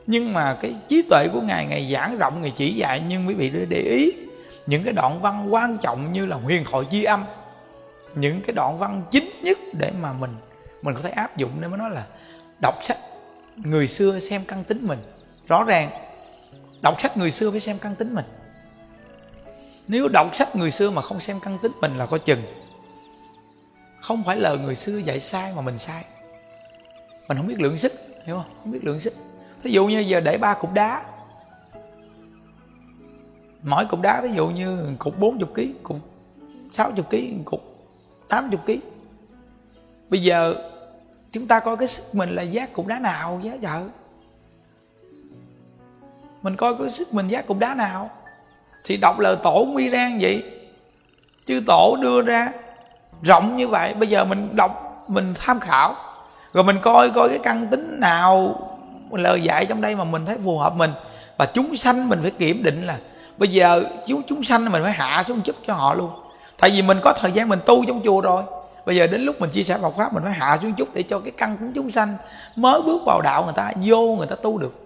nhưng 0.08 0.34
mà 0.34 0.58
cái 0.62 0.76
trí 0.88 1.02
tuệ 1.02 1.28
của 1.34 1.42
ngài 1.42 1.66
ngài 1.66 1.92
giảng 1.94 2.18
rộng, 2.18 2.42
ngài 2.42 2.52
chỉ 2.52 2.74
dạy, 2.74 3.02
nhưng 3.08 3.28
quý 3.28 3.34
vị 3.34 3.52
để 3.70 3.78
ý, 3.78 4.12
những 4.68 4.84
cái 4.84 4.94
đoạn 4.94 5.22
văn 5.22 5.54
quan 5.54 5.78
trọng 5.78 6.14
như 6.14 6.26
là 6.26 6.38
huyền 6.38 6.64
thoại 6.72 6.86
chi 6.90 7.04
âm 7.04 7.24
những 8.20 8.42
cái 8.42 8.54
đoạn 8.56 8.78
văn 8.80 9.04
chính 9.12 9.30
nhất 9.44 9.58
để 9.74 9.92
mà 10.02 10.14
mình 10.14 10.36
mình 10.82 10.96
có 10.96 11.02
thể 11.02 11.10
áp 11.10 11.38
dụng 11.38 11.52
nên 11.62 11.72
mới 11.72 11.78
nói 11.78 11.90
là 11.90 12.06
đọc 12.62 12.76
sách 12.84 12.98
người 13.56 13.88
xưa 13.88 14.20
xem 14.20 14.44
căn 14.48 14.64
tính 14.64 14.88
mình. 14.88 15.00
Rõ 15.48 15.64
ràng, 15.64 15.90
đọc 16.82 17.02
sách 17.02 17.18
người 17.18 17.32
xưa 17.32 17.52
phải 17.52 17.60
xem 17.60 17.80
căn 17.80 17.96
tính 17.96 18.16
mình. 18.16 18.26
Nếu 19.88 20.08
đọc 20.08 20.36
sách 20.36 20.56
người 20.56 20.72
xưa 20.72 20.92
mà 20.92 21.02
không 21.02 21.20
xem 21.20 21.40
căn 21.40 21.58
tính 21.62 21.72
mình 21.82 21.98
là 21.98 22.06
có 22.06 22.18
chừng. 22.18 22.42
Không 24.02 24.24
phải 24.24 24.38
lời 24.38 24.58
người 24.58 24.76
xưa 24.76 24.98
dạy 24.98 25.20
sai 25.20 25.54
mà 25.56 25.62
mình 25.62 25.78
sai. 25.78 26.06
Mình 27.28 27.38
không 27.38 27.48
biết 27.48 27.60
lượng 27.60 27.78
sức, 27.78 27.94
hiểu 28.26 28.36
không? 28.36 28.58
Không 28.64 28.72
biết 28.72 28.84
lượng 28.84 29.00
sức. 29.00 29.14
Thí 29.64 29.72
dụ 29.72 29.88
như 29.88 30.00
giờ 30.00 30.20
để 30.20 30.38
ba 30.38 30.54
cục 30.54 30.74
đá. 30.74 31.04
Mỗi 33.64 33.86
cục 33.86 34.02
đá 34.02 34.22
ví 34.22 34.30
dụ 34.36 34.48
như 34.48 34.96
cục 35.00 35.20
40 35.20 35.50
kg 35.56 35.84
cục 35.84 35.98
60 36.72 37.06
kg 37.10 37.44
cục 37.46 37.77
80 38.30 38.60
kg 38.66 38.72
bây 40.10 40.22
giờ 40.24 40.56
chúng 41.32 41.48
ta 41.48 41.60
coi 41.60 41.78
cái 41.78 41.88
sức 41.88 42.16
mình 42.16 42.36
là 42.36 42.42
giác 42.42 42.74
cục 42.74 42.88
đá 42.88 43.00
nào 43.00 43.40
giá 43.44 43.52
vợ 43.62 43.84
mình 46.42 46.56
coi 46.56 46.76
cái 46.76 46.90
sức 46.90 47.14
mình 47.14 47.28
giác 47.28 47.48
cục 47.48 47.60
đá 47.60 47.74
nào? 47.74 48.10
Thì 48.84 48.98
đọc 48.98 49.20
lời 49.20 49.36
tổ 49.44 49.66
nguy 49.70 49.90
rang 49.90 50.18
vậy. 50.22 50.44
Chứ 51.46 51.64
tổ 51.68 51.98
đưa 52.02 52.22
ra 52.22 52.52
rộng 53.22 53.58
như 53.58 53.68
vậy, 53.68 53.94
bây 53.94 54.08
giờ 54.08 54.26
mình 54.26 54.56
đọc, 54.56 55.06
mình 55.08 55.34
tham 55.36 55.60
khảo. 55.60 55.96
Rồi 56.54 56.64
mình 56.64 56.78
coi 56.82 57.10
coi 57.10 57.30
cái 57.30 57.40
căn 57.44 57.68
tính 57.68 58.00
nào 58.00 58.60
lời 59.12 59.42
dạy 59.42 59.66
trong 59.66 59.82
đây 59.82 59.96
mà 59.96 60.04
mình 60.04 60.26
thấy 60.26 60.38
phù 60.44 60.58
hợp 60.58 60.76
mình. 60.76 60.92
Và 61.38 61.46
chúng 61.46 61.76
sanh 61.76 62.10
mình 62.10 62.20
phải 62.22 62.32
kiểm 62.32 62.64
định 62.64 62.86
là 62.86 62.98
bây 63.38 63.50
giờ 63.50 63.84
chú 64.08 64.22
chúng 64.28 64.44
sanh 64.44 64.72
mình 64.72 64.84
phải 64.84 64.92
hạ 64.92 65.24
xuống 65.28 65.42
chút 65.42 65.56
cho 65.66 65.74
họ 65.74 65.94
luôn 65.94 66.12
tại 66.60 66.70
vì 66.70 66.82
mình 66.82 66.98
có 67.04 67.14
thời 67.14 67.32
gian 67.32 67.50
mình 67.50 67.60
tu 67.66 67.86
trong 67.86 68.02
chùa 68.04 68.22
rồi. 68.22 68.44
Bây 68.86 68.96
giờ 68.96 69.08
đến 69.08 69.22
lúc 69.22 69.42
mình 69.42 69.50
chia 69.50 69.64
sẻ 69.64 69.78
Phật 69.82 69.94
pháp, 69.98 70.14
mình 70.14 70.24
phải 70.24 70.34
hạ 70.34 70.60
xuống 70.62 70.74
chút 70.74 70.90
để 70.94 71.04
cho 71.04 71.20
cái 71.20 71.32
căn 71.38 71.58
của 71.58 71.66
chúng 71.76 71.92
sanh 71.92 72.18
mới 72.56 72.82
bước 72.82 73.02
vào 73.06 73.22
đạo 73.22 73.44
người 73.44 73.54
ta, 73.56 73.72
vô 73.86 74.16
người 74.16 74.28
ta 74.28 74.36
tu 74.36 74.58
được. 74.58 74.86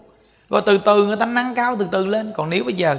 Rồi 0.49 0.61
từ 0.65 0.77
từ 0.77 1.05
người 1.05 1.17
ta 1.17 1.25
nâng 1.25 1.55
cao, 1.55 1.75
từ 1.79 1.87
từ 1.91 2.07
lên. 2.07 2.31
Còn 2.35 2.49
nếu 2.49 2.63
bây 2.63 2.73
giờ, 2.73 2.97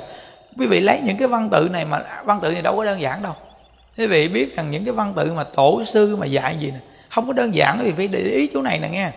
quý 0.58 0.66
vị 0.66 0.80
lấy 0.80 1.00
những 1.04 1.16
cái 1.16 1.28
văn 1.28 1.48
tự 1.52 1.68
này 1.72 1.84
mà, 1.84 2.04
văn 2.24 2.38
tự 2.42 2.52
này 2.52 2.62
đâu 2.62 2.76
có 2.76 2.84
đơn 2.84 3.00
giản 3.00 3.22
đâu. 3.22 3.32
Quý 3.98 4.06
vị 4.06 4.28
biết 4.28 4.56
rằng 4.56 4.70
những 4.70 4.84
cái 4.84 4.94
văn 4.94 5.12
tự 5.16 5.32
mà 5.32 5.44
tổ 5.44 5.82
sư 5.84 6.16
mà 6.16 6.26
dạy 6.26 6.56
gì 6.60 6.70
nè, 6.70 6.78
không 7.10 7.26
có 7.26 7.32
đơn 7.32 7.54
giản. 7.54 7.78
Quý 7.78 7.84
vị 7.84 7.92
phải 7.96 8.08
để 8.08 8.20
ý 8.20 8.50
chỗ 8.54 8.62
này 8.62 8.78
nè 8.78 8.88
nghe. 8.88 9.10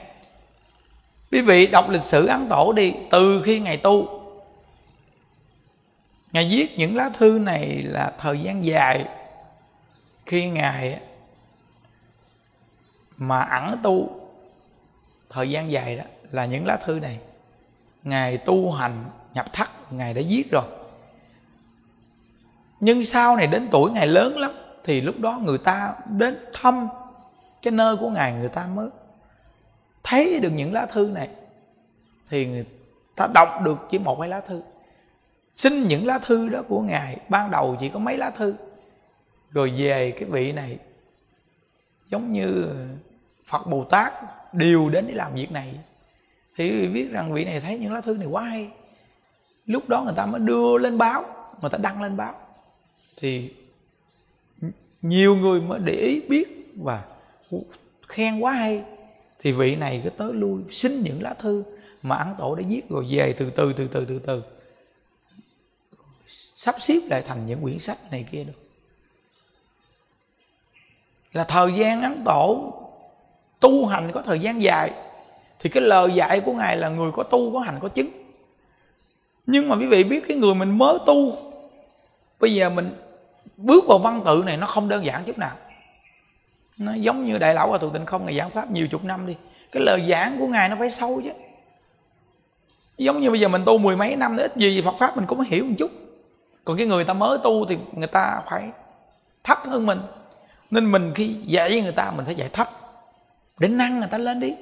Quý 1.32 1.42
vị 1.42 1.68
đọc 1.68 1.90
lịch 1.90 2.04
sử 2.04 2.28
ấn 2.28 2.48
tổ 2.50 2.74
đi, 2.74 2.94
từ 3.10 3.42
khi 3.46 3.60
ngày 3.60 3.78
tu, 3.78 4.22
ngài 6.32 6.48
viết 6.52 6.80
những 6.80 6.96
lá 6.96 7.10
thư 7.18 7.30
này 7.30 7.84
là 7.88 8.12
thời 8.20 8.40
gian 8.40 8.66
dài 8.66 9.06
khi 10.26 10.50
ngài 10.50 11.00
mà 13.18 13.42
ẩn 13.42 13.80
tu 13.84 14.10
thời 15.30 15.50
gian 15.50 15.72
dài 15.72 15.96
đó, 15.96 16.04
là 16.32 16.46
những 16.46 16.66
lá 16.66 16.78
thư 16.78 17.00
này, 17.00 17.20
ngài 18.04 18.38
tu 18.38 18.72
hành 18.72 19.04
nhập 19.34 19.54
thất, 19.54 19.94
ngài 19.94 20.14
đã 20.14 20.22
viết 20.30 20.52
rồi. 20.52 20.64
Nhưng 22.80 23.04
sau 23.04 23.36
này 23.36 23.48
đến 23.48 23.68
tuổi 23.72 23.92
ngài 23.92 24.08
lớn 24.08 24.38
lắm, 24.38 24.52
thì 24.84 25.02
lúc 25.02 25.20
đó 25.20 25.40
người 25.44 25.58
ta 25.58 25.94
đến 26.10 26.38
thăm 26.54 26.88
cái 27.62 27.72
nơi 27.72 27.98
của 27.98 28.10
ngài, 28.10 28.34
người 28.34 28.50
ta 28.50 28.68
mới 28.68 28.90
thấy 30.04 30.40
được 30.40 30.50
những 30.50 30.74
lá 30.74 30.86
thư 30.86 31.08
này. 31.14 31.30
Thì 32.30 32.46
người 32.46 32.66
ta 33.16 33.28
đọc 33.34 33.50
được 33.64 33.78
chỉ 33.92 34.00
một 34.00 34.20
hai 34.20 34.30
lá 34.30 34.42
thư. 34.42 34.62
Xin 35.52 35.88
những 35.88 36.08
lá 36.08 36.20
thư 36.20 36.50
đó 36.50 36.62
của 36.68 36.82
ngài, 36.82 37.18
ban 37.30 37.52
đầu 37.52 37.78
chỉ 37.80 37.90
có 37.90 38.00
mấy 38.00 38.18
lá 38.18 38.30
thư 38.30 38.56
rồi 39.56 39.74
về 39.78 40.12
cái 40.12 40.30
vị 40.30 40.52
này, 40.52 40.78
giống 42.12 42.34
như 42.34 42.66
phật 43.46 43.68
bồ 43.68 43.84
tát 43.84 44.14
đều 44.54 44.90
đến 44.90 45.06
để 45.08 45.14
làm 45.14 45.36
việc 45.36 45.52
này. 45.52 45.74
Thì 46.56 46.88
biết 46.88 47.08
rằng 47.12 47.34
vị 47.34 47.46
này 47.46 47.60
thấy 47.60 47.78
những 47.78 47.94
lá 47.94 48.02
thư 48.02 48.14
này 48.14 48.28
quá 48.28 48.44
hay. 48.44 48.70
Lúc 49.66 49.90
đó 49.90 50.04
người 50.04 50.14
ta 50.18 50.26
mới 50.26 50.40
đưa 50.40 50.78
lên 50.78 50.98
báo, 50.98 51.24
người 51.62 51.70
ta 51.70 51.78
đăng 51.78 52.02
lên 52.02 52.18
báo. 52.18 52.34
Thì 53.18 53.54
nhiều 55.02 55.36
người 55.36 55.62
mới 55.62 55.80
để 55.80 55.94
ý 55.94 56.22
biết 56.30 56.74
và 56.76 57.06
khen 58.08 58.40
quá 58.40 58.54
hay. 58.54 58.84
Thì 59.40 59.52
vị 59.52 59.76
này 59.76 60.02
cứ 60.04 60.10
tới 60.10 60.34
lui, 60.34 60.62
xin 60.72 61.04
những 61.04 61.24
lá 61.24 61.34
thư 61.34 61.64
mà 62.02 62.16
ăn 62.16 62.36
tổ 62.38 62.56
đã 62.56 62.64
viết 62.70 62.90
rồi 62.90 63.06
về 63.10 63.36
từ 63.38 63.50
từ 63.50 63.74
từ 63.74 63.88
từ 63.88 64.06
từ 64.06 64.20
từ. 64.20 64.44
Sắp 66.56 66.76
xếp 66.80 67.00
lại 67.10 67.24
thành 67.28 67.46
những 67.46 67.62
quyển 67.62 67.80
sách 67.80 67.98
này 68.12 68.26
kia 68.32 68.44
được 68.44 68.65
là 71.36 71.44
thời 71.44 71.74
gian 71.74 72.02
ấn 72.02 72.24
tổ 72.26 72.74
tu 73.60 73.86
hành 73.86 74.12
có 74.12 74.22
thời 74.22 74.40
gian 74.40 74.62
dài, 74.62 74.92
thì 75.60 75.70
cái 75.70 75.84
lời 75.84 76.12
dạy 76.16 76.40
của 76.40 76.54
ngài 76.54 76.78
là 76.78 76.90
người 76.90 77.12
có 77.12 77.24
tu 77.24 77.54
có 77.54 77.60
hành 77.60 77.78
có 77.80 77.88
chứng. 77.88 78.08
Nhưng 79.46 79.70
mà 79.70 79.76
quý 79.76 79.86
vị 79.86 80.04
biết 80.04 80.28
cái 80.28 80.38
người 80.38 80.56
mình 80.56 80.78
mới 80.78 80.98
tu, 81.06 81.38
bây 82.40 82.54
giờ 82.54 82.70
mình 82.70 82.96
bước 83.58 83.84
vào 83.88 83.98
văn 83.98 84.22
tự 84.26 84.44
này 84.46 84.58
nó 84.58 84.68
không 84.68 84.90
đơn 84.90 85.06
giản 85.06 85.24
chút 85.24 85.38
nào. 85.38 85.56
Nó 86.78 86.94
giống 86.94 87.26
như 87.26 87.38
đại 87.38 87.54
lão 87.54 87.70
và 87.72 87.78
thượng 87.78 87.94
tịnh 87.94 88.06
không 88.06 88.26
ngày 88.26 88.38
giảng 88.38 88.50
pháp 88.50 88.72
nhiều 88.72 88.88
chục 88.88 89.04
năm 89.04 89.28
đi. 89.28 89.36
Cái 89.72 89.84
lời 89.84 90.08
giảng 90.10 90.40
của 90.40 90.48
ngài 90.48 90.70
nó 90.70 90.76
phải 90.80 90.90
sâu 90.90 91.22
chứ. 91.24 91.32
Giống 92.98 93.22
như 93.22 93.30
bây 93.30 93.40
giờ 93.40 93.48
mình 93.48 93.62
tu 93.66 93.78
mười 93.78 93.98
mấy 93.98 94.16
năm, 94.16 94.38
ít 94.38 94.56
gì 94.56 94.82
Phật 94.82 94.96
pháp 95.00 95.18
mình 95.18 95.26
cũng 95.26 95.42
hiểu 95.42 95.66
một 95.66 95.76
chút. 95.78 95.92
Còn 96.66 96.78
cái 96.78 96.88
người 96.88 97.04
ta 97.04 97.14
mới 97.14 97.38
tu 97.44 97.66
thì 97.66 97.78
người 97.94 98.08
ta 98.08 98.42
phải 98.50 98.70
thấp 99.44 99.60
hơn 99.66 99.86
mình 99.86 100.00
nên 100.72 100.92
mình 100.92 101.12
khi 101.16 101.28
dạy 101.28 101.82
người 101.82 101.92
ta, 101.92 102.12
mình 102.16 102.26
phải 102.26 102.36
dạy 102.36 102.50
thấp, 102.54 102.70
để 103.60 103.68
nâng 103.68 104.00
người 104.00 104.10
ta 104.12 104.18
lên 104.18 104.40
đi. 104.40 104.56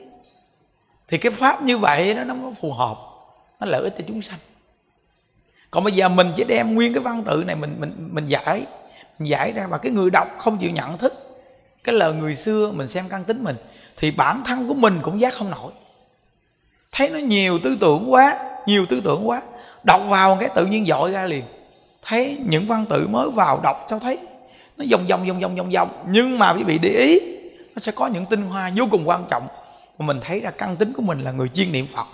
Thì 1.08 1.18
cái 1.18 1.32
pháp 1.32 1.64
như 1.64 1.78
vậy 1.78 2.14
đó, 2.14 2.24
nó 2.24 2.36
mới 2.36 2.54
phù 2.62 2.72
hợp, 2.74 2.98
nó 3.60 3.66
lợi 3.66 3.84
ích 3.84 3.94
cho 3.98 4.04
chúng 4.08 4.22
sanh. 4.22 4.40
Còn 5.72 5.84
bây 5.84 5.94
giờ 5.94 6.10
mình 6.10 6.32
chỉ 6.36 6.44
đem 6.44 6.76
nguyên 6.76 6.94
cái 6.94 7.04
văn 7.04 7.24
tự 7.24 7.44
này 7.48 7.56
mình 7.56 7.76
mình 7.80 8.10
mình 8.12 8.28
giải 8.28 8.66
mình 9.20 9.30
giải 9.30 9.52
ra 9.52 9.68
và 9.68 9.78
cái 9.78 9.92
người 9.92 10.10
đọc 10.10 10.28
không 10.38 10.58
chịu 10.58 10.72
nhận 10.72 10.98
thức. 10.98 11.14
Cái 11.84 11.96
lời 11.96 12.14
người 12.14 12.36
xưa 12.36 12.72
mình 12.72 12.88
xem 12.88 13.06
căn 13.10 13.24
tính 13.24 13.44
mình, 13.44 13.56
thì 13.98 14.12
bản 14.12 14.44
thân 14.46 14.68
của 14.68 14.74
mình 14.74 15.00
cũng 15.04 15.20
giác 15.20 15.34
không 15.34 15.52
nổi. 15.52 15.72
Thấy 16.92 17.10
nó 17.10 17.20
nhiều 17.20 17.60
tư 17.64 17.78
tưởng 17.82 18.12
quá, 18.12 18.40
nhiều 18.66 18.86
tư 18.90 19.02
tưởng 19.04 19.30
quá, 19.30 19.42
đọc 19.84 20.02
vào 20.10 20.38
cái 20.40 20.50
tự 20.56 20.66
nhiên 20.66 20.86
dội 20.86 21.12
ra 21.12 21.26
liền. 21.26 21.44
Thấy 22.02 22.38
những 22.46 22.68
văn 22.68 22.86
tự 22.90 23.08
mới 23.08 23.30
vào 23.30 23.60
đọc 23.64 23.86
cho 23.90 24.00
thấy 24.00 24.20
nó 24.78 24.86
vòng 24.92 25.08
vòng 25.08 25.28
vòng 25.28 25.40
vòng 25.40 25.56
vòng 25.56 25.72
vòng. 25.72 26.04
Nhưng 26.08 26.40
mà 26.40 26.54
quý 26.54 26.64
vị 26.64 26.78
để 26.78 26.90
ý 26.90 27.20
nó 27.76 27.80
sẽ 27.80 27.92
có 27.92 28.08
những 28.08 28.26
tinh 28.26 28.42
hoa 28.42 28.72
vô 28.76 28.88
cùng 28.92 29.08
quan 29.08 29.26
trọng. 29.30 29.48
Mà 29.98 30.06
mình 30.06 30.20
thấy 30.22 30.40
ra 30.40 30.52
căn 30.52 30.76
tính 30.76 30.94
của 30.94 31.02
mình 31.02 31.20
là 31.20 31.32
người 31.32 31.50
chuyên 31.50 31.72
niệm 31.72 31.88
phật. 31.88 32.08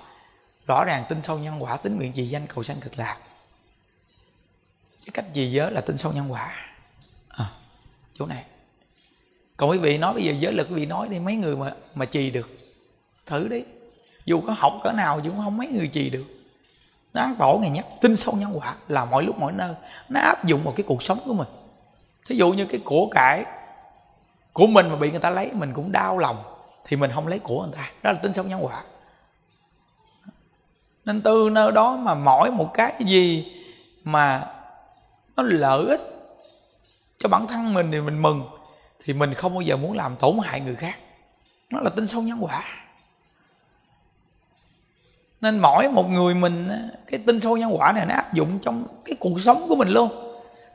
Rõ 0.67 0.85
ràng 0.85 1.03
tin 1.09 1.21
sâu 1.21 1.39
nhân 1.39 1.63
quả 1.63 1.77
tính 1.77 1.97
nguyện 1.97 2.13
trì 2.13 2.27
danh 2.27 2.47
cầu 2.47 2.63
sanh 2.63 2.79
cực 2.79 2.97
lạc. 2.97 3.17
Cái 5.05 5.11
cách 5.13 5.33
gì 5.33 5.51
giới 5.51 5.71
là 5.71 5.81
tin 5.81 5.97
sâu 5.97 6.11
nhân 6.13 6.31
quả? 6.31 6.53
À, 7.29 7.45
chỗ 8.13 8.25
này. 8.25 8.43
Còn 9.57 9.69
quý 9.69 9.77
vị 9.77 9.97
nói 9.97 10.13
bây 10.13 10.23
giờ 10.23 10.33
giới 10.39 10.53
lực 10.53 10.67
quý 10.69 10.75
vị 10.75 10.85
nói 10.85 11.07
đi 11.09 11.19
mấy 11.19 11.35
người 11.35 11.55
mà 11.55 11.73
mà 11.95 12.05
trì 12.05 12.31
được 12.31 12.49
thử 13.25 13.47
đi. 13.47 13.63
Dù 14.25 14.41
có 14.47 14.55
học 14.57 14.73
cỡ 14.83 14.91
nào 14.91 15.21
cũng 15.23 15.37
không 15.43 15.57
mấy 15.57 15.67
người 15.67 15.87
trì 15.87 16.09
được. 16.09 16.25
Nó 17.13 17.21
ăn 17.21 17.35
tổ 17.39 17.59
ngày 17.61 17.69
nhất 17.69 17.85
tin 18.01 18.15
sâu 18.15 18.35
nhân 18.35 18.51
quả 18.53 18.75
là 18.87 19.05
mọi 19.05 19.23
lúc 19.23 19.39
mọi 19.39 19.53
nơi. 19.53 19.73
Nó 20.09 20.19
áp 20.19 20.45
dụng 20.45 20.63
vào 20.63 20.73
cái 20.73 20.83
cuộc 20.87 21.03
sống 21.03 21.19
của 21.25 21.33
mình 21.33 21.47
thí 22.29 22.35
dụ 22.35 22.53
như 22.53 22.65
cái 22.65 22.81
của 22.85 23.07
cải 23.11 23.45
của 24.53 24.67
mình 24.67 24.89
mà 24.89 24.95
bị 24.95 25.11
người 25.11 25.19
ta 25.19 25.29
lấy, 25.29 25.51
mình 25.53 25.73
cũng 25.73 25.91
đau 25.91 26.17
lòng, 26.17 26.43
thì 26.85 26.97
mình 26.97 27.11
không 27.15 27.27
lấy 27.27 27.39
của 27.39 27.61
người 27.63 27.75
ta. 27.75 27.91
Đó 28.03 28.11
là 28.11 28.19
tính 28.19 28.33
sống 28.33 28.49
nhân 28.49 28.65
quả. 28.65 28.83
Nên 31.05 31.21
từ 31.21 31.49
nơi 31.51 31.71
đó 31.71 31.97
mà 31.97 32.13
mỗi 32.13 32.51
một 32.51 32.71
cái 32.73 32.93
gì 32.99 33.53
mà 34.03 34.47
nó 35.37 35.43
lợi 35.43 35.85
ích 35.87 36.01
cho 37.17 37.29
bản 37.29 37.47
thân 37.47 37.73
mình 37.73 37.91
thì 37.91 38.01
mình 38.01 38.21
mừng, 38.21 38.43
thì 39.03 39.13
mình 39.13 39.33
không 39.33 39.53
bao 39.53 39.61
giờ 39.61 39.77
muốn 39.77 39.97
làm 39.97 40.15
tổn 40.15 40.37
hại 40.43 40.61
người 40.61 40.75
khác. 40.75 40.95
Nó 41.69 41.79
là 41.79 41.89
tính 41.89 42.07
sâu 42.07 42.21
nhân 42.21 42.37
quả. 42.41 42.63
Nên 45.41 45.59
mỗi 45.59 45.89
một 45.89 46.09
người 46.09 46.35
mình 46.35 46.69
cái 47.07 47.19
tinh 47.25 47.39
sâu 47.39 47.57
nhân 47.57 47.75
quả 47.77 47.91
này 47.91 48.05
nó 48.05 48.15
áp 48.15 48.33
dụng 48.33 48.59
trong 48.61 48.83
cái 49.05 49.15
cuộc 49.19 49.41
sống 49.41 49.65
của 49.69 49.75
mình 49.75 49.89
luôn 49.89 50.28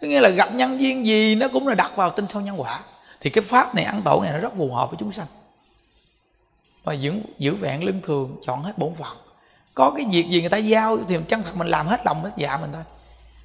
có 0.04 0.08
nghĩa 0.08 0.20
là 0.20 0.28
gặp 0.28 0.54
nhân 0.54 0.78
viên 0.78 1.06
gì 1.06 1.34
nó 1.34 1.48
cũng 1.48 1.68
là 1.68 1.74
đặt 1.74 1.96
vào 1.96 2.10
tinh 2.10 2.26
sâu 2.28 2.42
nhân 2.42 2.60
quả. 2.60 2.80
Thì 3.20 3.30
cái 3.30 3.44
pháp 3.44 3.74
này 3.74 3.84
ăn 3.84 4.02
tổ 4.04 4.20
này 4.22 4.32
nó 4.32 4.38
rất 4.38 4.52
phù 4.56 4.72
hợp 4.72 4.90
với 4.90 4.96
chúng 5.00 5.12
sanh. 5.12 5.26
Và 6.84 6.92
giữ 6.92 7.12
giữ 7.38 7.54
vẹn 7.54 7.84
lương 7.84 8.00
thường, 8.02 8.36
chọn 8.46 8.62
hết 8.62 8.78
bổn 8.78 8.94
phận. 8.94 9.16
Có 9.74 9.90
cái 9.96 10.06
việc 10.10 10.26
gì 10.30 10.40
người 10.40 10.50
ta 10.50 10.56
giao 10.56 10.98
thì 11.08 11.16
chân 11.28 11.42
thật 11.42 11.50
mình 11.54 11.66
làm 11.66 11.86
hết 11.86 12.00
lòng 12.06 12.24
hết 12.24 12.30
dạ 12.36 12.56
mình 12.56 12.70
thôi. 12.72 12.82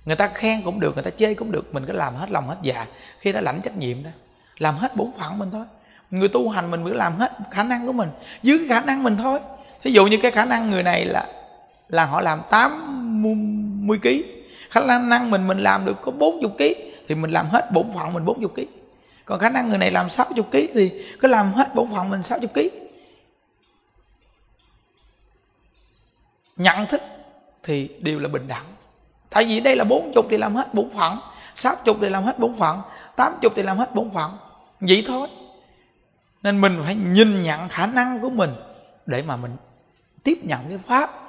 Người 0.05 0.15
ta 0.15 0.27
khen 0.27 0.61
cũng 0.61 0.79
được, 0.79 0.93
người 0.93 1.03
ta 1.03 1.11
chê 1.17 1.33
cũng 1.33 1.51
được, 1.51 1.73
mình 1.73 1.85
cứ 1.85 1.93
làm 1.93 2.15
hết 2.15 2.31
lòng 2.31 2.47
hết 2.47 2.57
dạ. 2.61 2.85
Khi 3.19 3.31
đã 3.31 3.41
lãnh 3.41 3.61
trách 3.61 3.77
nhiệm 3.77 4.03
đó, 4.03 4.09
làm 4.57 4.75
hết 4.75 4.95
bổn 4.95 5.11
phận 5.19 5.39
mình 5.39 5.49
thôi. 5.51 5.65
Người 6.11 6.29
tu 6.29 6.49
hành 6.49 6.71
mình 6.71 6.85
cứ 6.85 6.93
làm 6.93 7.15
hết 7.15 7.31
khả 7.51 7.63
năng 7.63 7.87
của 7.87 7.93
mình, 7.93 8.09
dưới 8.43 8.57
cái 8.57 8.67
khả 8.67 8.81
năng 8.85 9.03
mình 9.03 9.17
thôi. 9.17 9.39
Thí 9.83 9.91
dụ 9.91 10.07
như 10.07 10.17
cái 10.21 10.31
khả 10.31 10.45
năng 10.45 10.69
người 10.69 10.83
này 10.83 11.05
là 11.05 11.25
là 11.89 12.05
họ 12.05 12.21
làm 12.21 12.41
80 12.49 13.99
kg 14.03 14.38
khả 14.69 14.97
năng 14.99 15.31
mình 15.31 15.47
mình 15.47 15.59
làm 15.59 15.85
được 15.85 15.97
có 16.01 16.11
40 16.11 16.51
kg 16.57 16.63
thì 17.07 17.15
mình 17.15 17.31
làm 17.31 17.49
hết 17.49 17.71
bổn 17.71 17.91
phận 17.95 18.13
mình 18.13 18.25
40 18.25 18.49
kg 18.55 18.61
còn 19.25 19.39
khả 19.39 19.49
năng 19.49 19.69
người 19.69 19.77
này 19.77 19.91
làm 19.91 20.09
60 20.09 20.43
kg 20.51 20.57
thì 20.73 20.91
cứ 21.19 21.27
làm 21.27 21.53
hết 21.53 21.75
bổn 21.75 21.87
phận 21.95 22.09
mình 22.09 22.23
60 22.23 22.49
kg 22.53 22.89
nhận 26.59 26.85
thức 26.85 27.01
thì 27.63 27.89
đều 27.99 28.19
là 28.19 28.27
bình 28.27 28.47
đẳng. 28.47 28.65
Tại 29.29 29.45
vì 29.45 29.59
đây 29.59 29.75
là 29.75 29.83
bốn 29.83 30.11
chục 30.15 30.25
thì 30.29 30.37
làm 30.37 30.55
hết 30.55 30.73
bổn 30.73 30.89
phận 30.89 31.17
sáu 31.55 31.75
chục 31.85 31.97
thì 32.01 32.09
làm 32.09 32.23
hết 32.23 32.39
bổn 32.39 32.53
phận 32.53 32.81
tám 33.15 33.33
chục 33.41 33.53
thì 33.55 33.63
làm 33.63 33.77
hết 33.77 33.95
bổn 33.95 34.09
phận 34.09 34.31
vậy 34.79 35.03
thôi. 35.07 35.27
Nên 36.43 36.61
mình 36.61 36.81
phải 36.85 36.95
nhìn 36.95 37.43
nhận 37.43 37.69
khả 37.69 37.85
năng 37.85 38.19
của 38.19 38.29
mình 38.29 38.49
để 39.05 39.21
mà 39.21 39.35
mình 39.35 39.55
tiếp 40.23 40.37
nhận 40.43 40.59
cái 40.69 40.77
pháp 40.77 41.28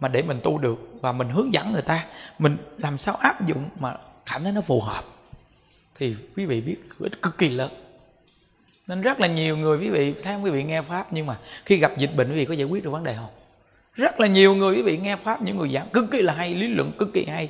mà 0.00 0.08
để 0.08 0.22
mình 0.22 0.40
tu 0.42 0.58
được 0.58 0.88
và 1.00 1.12
mình 1.12 1.28
hướng 1.28 1.52
dẫn 1.52 1.72
người 1.72 1.82
ta, 1.82 2.06
mình 2.38 2.56
làm 2.78 2.98
sao 2.98 3.14
áp 3.14 3.46
dụng 3.46 3.68
mà 3.78 3.96
cảm 4.26 4.42
thấy 4.42 4.52
nó 4.52 4.60
phù 4.60 4.80
hợp, 4.80 5.04
thì 5.98 6.16
quý 6.36 6.46
vị 6.46 6.60
biết 6.60 6.76
lợi 6.98 7.10
ích 7.12 7.22
cực 7.22 7.38
kỳ 7.38 7.48
lớn. 7.48 7.70
Nên 8.86 9.00
rất 9.00 9.20
là 9.20 9.26
nhiều 9.26 9.56
người, 9.56 9.78
quý 9.78 9.90
vị 9.90 10.14
thấy 10.22 10.34
không 10.34 10.44
quý 10.44 10.50
vị 10.50 10.64
nghe 10.64 10.82
pháp, 10.82 11.12
nhưng 11.12 11.26
mà 11.26 11.38
khi 11.64 11.76
gặp 11.76 11.92
dịch 11.98 12.16
bệnh, 12.16 12.28
quý 12.30 12.34
vị 12.34 12.44
có 12.44 12.54
giải 12.54 12.66
quyết 12.66 12.84
được 12.84 12.90
vấn 12.90 13.04
đề 13.04 13.14
không? 13.14 13.30
Rất 13.94 14.20
là 14.20 14.26
nhiều 14.26 14.54
người, 14.54 14.76
quý 14.76 14.82
vị 14.82 14.98
nghe 14.98 15.16
pháp, 15.16 15.42
những 15.42 15.58
người 15.58 15.68
giảng 15.68 15.88
cực 15.92 16.04
kỳ 16.10 16.22
là 16.22 16.32
hay, 16.32 16.54
lý 16.54 16.68
luận 16.68 16.92
cực 16.98 17.08
kỳ 17.14 17.24
hay. 17.24 17.48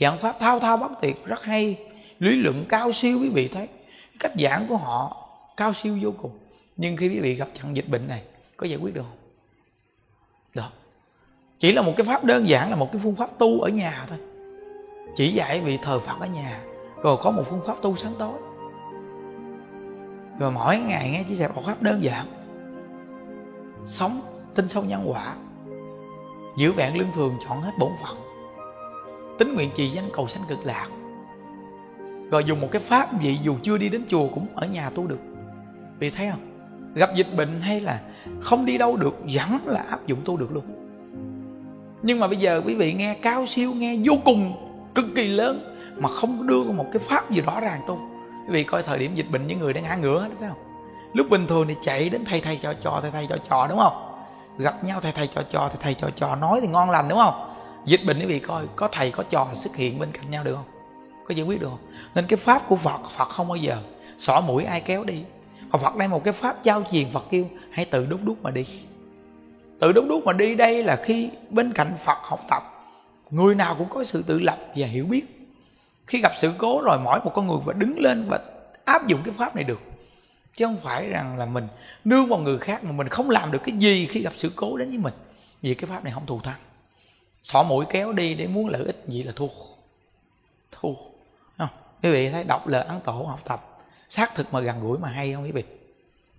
Giảng 0.00 0.18
pháp 0.18 0.36
thao 0.40 0.60
thao 0.60 0.76
bất 0.76 0.90
tuyệt, 1.02 1.24
rất 1.24 1.42
hay. 1.42 1.76
Lý 2.18 2.36
luận 2.36 2.64
cao 2.68 2.92
siêu, 2.92 3.18
quý 3.20 3.28
vị 3.28 3.48
thấy. 3.48 3.68
Cách 4.20 4.32
giảng 4.38 4.66
của 4.68 4.76
họ 4.76 5.28
cao 5.56 5.72
siêu 5.72 5.98
vô 6.02 6.14
cùng. 6.22 6.38
Nhưng 6.76 6.96
khi 6.96 7.08
quý 7.08 7.20
vị 7.20 7.34
gặp 7.34 7.48
trận 7.54 7.76
dịch 7.76 7.88
bệnh 7.88 8.08
này, 8.08 8.22
có 8.56 8.66
giải 8.66 8.78
quyết 8.78 8.94
được 8.94 9.02
không? 9.02 9.19
Chỉ 11.60 11.72
là 11.72 11.82
một 11.82 11.92
cái 11.96 12.04
pháp 12.04 12.24
đơn 12.24 12.48
giản, 12.48 12.70
là 12.70 12.76
một 12.76 12.92
cái 12.92 13.00
phương 13.04 13.14
pháp 13.14 13.38
tu 13.38 13.60
ở 13.60 13.68
nhà 13.68 14.06
thôi. 14.08 14.18
Chỉ 15.16 15.32
dạy 15.32 15.60
vị 15.60 15.78
thờ 15.82 15.98
phật 15.98 16.20
ở 16.20 16.26
nhà. 16.26 16.60
Rồi 17.02 17.16
có 17.22 17.30
một 17.30 17.42
phương 17.50 17.60
pháp 17.66 17.74
tu 17.82 17.96
sáng 17.96 18.12
tối. 18.18 18.38
Rồi 20.38 20.52
mỗi 20.52 20.78
ngày 20.78 21.10
nghe 21.10 21.24
chia 21.28 21.34
sẻ 21.36 21.48
một 21.54 21.62
pháp 21.66 21.82
đơn 21.82 22.02
giản. 22.02 22.26
Sống 23.84 24.20
tin 24.54 24.68
sâu 24.68 24.84
nhân 24.84 25.10
quả. 25.10 25.34
Giữ 26.58 26.72
vẹn 26.72 26.98
lương 26.98 27.12
thường 27.14 27.36
chọn 27.48 27.62
hết 27.62 27.72
bổn 27.78 27.90
phận. 28.02 28.16
Tính 29.38 29.54
nguyện 29.54 29.70
trì 29.74 29.88
danh 29.88 30.08
cầu 30.12 30.26
sanh 30.26 30.42
cực 30.48 30.66
lạc. 30.66 30.88
Rồi 32.30 32.44
dùng 32.44 32.60
một 32.60 32.68
cái 32.70 32.82
pháp 32.82 33.08
vậy 33.22 33.38
dù 33.42 33.56
chưa 33.62 33.78
đi 33.78 33.88
đến 33.88 34.04
chùa 34.08 34.28
cũng 34.28 34.46
ở 34.54 34.66
nhà 34.66 34.90
tu 34.90 35.06
được. 35.06 35.20
Vì 35.98 36.10
thấy 36.10 36.30
không? 36.30 36.40
Gặp 36.94 37.10
dịch 37.14 37.36
bệnh 37.36 37.60
hay 37.60 37.80
là 37.80 38.00
không 38.40 38.66
đi 38.66 38.78
đâu 38.78 38.96
được, 38.96 39.18
vẫn 39.34 39.58
là 39.64 39.80
áp 39.80 40.06
dụng 40.06 40.18
tu 40.24 40.36
được 40.36 40.52
luôn 40.52 40.79
nhưng 42.02 42.20
mà 42.20 42.26
bây 42.26 42.36
giờ 42.36 42.62
quý 42.66 42.74
vị 42.74 42.92
nghe 42.92 43.14
cao 43.14 43.46
siêu, 43.46 43.72
nghe 43.74 43.96
vô 44.04 44.14
cùng 44.24 44.52
cực 44.94 45.04
kỳ 45.16 45.28
lớn 45.28 45.76
mà 45.96 46.08
không 46.08 46.46
đưa 46.46 46.62
một 46.62 46.86
cái 46.92 47.02
pháp 47.08 47.30
gì 47.30 47.40
rõ 47.40 47.60
ràng 47.60 47.80
tu. 47.86 47.98
Quý 48.46 48.52
vị 48.52 48.64
coi 48.64 48.82
thời 48.82 48.98
điểm 48.98 49.14
dịch 49.14 49.30
bệnh, 49.30 49.46
những 49.46 49.58
người 49.58 49.72
đang 49.72 49.84
ngã 49.84 49.94
ngửa 49.94 50.22
đó, 50.22 50.34
thấy 50.40 50.48
không? 50.48 50.58
Lúc 51.12 51.30
bình 51.30 51.46
thường 51.46 51.68
thì 51.68 51.74
chạy 51.82 52.08
đến 52.08 52.24
thầy 52.24 52.40
thầy 52.40 52.58
cho 52.62 52.74
trò 52.82 52.98
thầy 53.02 53.10
thầy 53.10 53.26
cho 53.28 53.36
trò, 53.48 53.66
đúng 53.68 53.78
không? 53.78 54.12
Gặp 54.58 54.84
nhau 54.84 55.00
thầy 55.00 55.12
thầy 55.12 55.26
trò 55.26 55.42
trò 55.50 55.68
thầy 55.68 55.78
thầy 55.82 55.94
trò 55.94 56.08
trò, 56.16 56.36
nói 56.36 56.58
thì 56.60 56.68
ngon 56.68 56.90
lành, 56.90 57.08
đúng 57.08 57.18
không? 57.18 57.54
Dịch 57.84 58.00
bệnh, 58.06 58.18
quý 58.18 58.26
vị 58.26 58.38
coi, 58.38 58.64
có 58.76 58.88
thầy 58.92 59.10
có 59.10 59.22
trò 59.30 59.48
xuất 59.54 59.76
hiện 59.76 59.98
bên 59.98 60.12
cạnh 60.12 60.30
nhau 60.30 60.44
được 60.44 60.54
không? 60.54 60.64
Có 61.24 61.34
giải 61.34 61.46
quyết 61.46 61.60
được 61.60 61.68
không? 61.68 61.92
Nên 62.14 62.26
cái 62.26 62.36
pháp 62.36 62.68
của 62.68 62.76
phật 62.76 63.10
phật 63.10 63.28
không 63.28 63.48
bao 63.48 63.56
giờ 63.56 63.76
xỏ 64.18 64.40
mũi 64.40 64.64
ai 64.64 64.80
kéo 64.80 65.04
đi. 65.04 65.22
Mà 65.70 65.78
phật 65.78 65.96
đây 65.96 66.08
một 66.08 66.24
cái 66.24 66.32
pháp 66.32 66.64
giao 66.64 66.82
truyền, 66.92 67.10
phật 67.10 67.24
kêu, 67.30 67.46
hãy 67.70 67.84
tự 67.84 68.06
đúc 68.06 68.20
đúc 68.24 68.36
mà 68.42 68.50
đi 68.50 68.66
tự 69.80 69.92
đúc 69.92 70.04
đúc 70.08 70.26
mà 70.26 70.32
đi 70.32 70.54
đây 70.54 70.82
là 70.82 70.96
khi 70.96 71.30
bên 71.50 71.72
cạnh 71.72 71.96
phật 72.04 72.18
học 72.22 72.46
tập, 72.48 72.62
người 73.30 73.54
nào 73.54 73.74
cũng 73.78 73.88
có 73.88 74.04
sự 74.04 74.22
tự 74.26 74.40
lập 74.40 74.58
và 74.74 74.86
hiểu 74.86 75.06
biết. 75.06 75.22
Khi 76.06 76.20
gặp 76.20 76.32
sự 76.36 76.52
cố 76.58 76.82
rồi 76.84 76.98
mỗi 77.04 77.20
một 77.24 77.30
con 77.34 77.46
người 77.46 77.58
phải 77.66 77.74
đứng 77.78 77.98
lên 77.98 78.26
và 78.28 78.40
áp 78.84 79.06
dụng 79.06 79.20
cái 79.24 79.34
pháp 79.38 79.56
này 79.56 79.64
được. 79.64 79.80
Chứ 80.54 80.64
không 80.64 80.76
phải 80.82 81.08
rằng 81.08 81.38
là 81.38 81.46
mình 81.46 81.66
nương 82.04 82.26
vào 82.26 82.38
người 82.38 82.58
khác 82.58 82.84
mà 82.84 82.92
mình 82.92 83.08
không 83.08 83.30
làm 83.30 83.52
được 83.52 83.58
cái 83.64 83.76
gì 83.76 84.06
khi 84.06 84.22
gặp 84.22 84.32
sự 84.36 84.50
cố 84.56 84.76
đến 84.76 84.88
với 84.88 84.98
mình. 84.98 85.14
Vì 85.62 85.74
cái 85.74 85.90
pháp 85.90 86.04
này 86.04 86.12
không 86.12 86.26
thù 86.26 86.40
thắng. 86.40 86.58
Xỏ 87.42 87.62
mũi 87.62 87.84
kéo 87.90 88.12
đi 88.12 88.34
để 88.34 88.46
muốn 88.46 88.68
lợi 88.68 88.84
ích 88.84 89.04
gì 89.08 89.22
là 89.22 89.32
thua. 89.36 89.48
Thua. 90.72 90.94
Không? 91.58 91.68
Quý 92.02 92.10
vị 92.10 92.30
thấy 92.30 92.44
đọc 92.44 92.66
lời 92.66 92.84
ấn 92.84 93.00
tổ 93.00 93.12
học 93.12 93.40
tập, 93.44 93.78
xác 94.08 94.34
thực 94.34 94.52
mà 94.52 94.60
gần 94.60 94.80
gũi 94.80 94.98
mà 94.98 95.08
hay 95.08 95.32
không 95.32 95.44
quý 95.44 95.52
vị? 95.52 95.64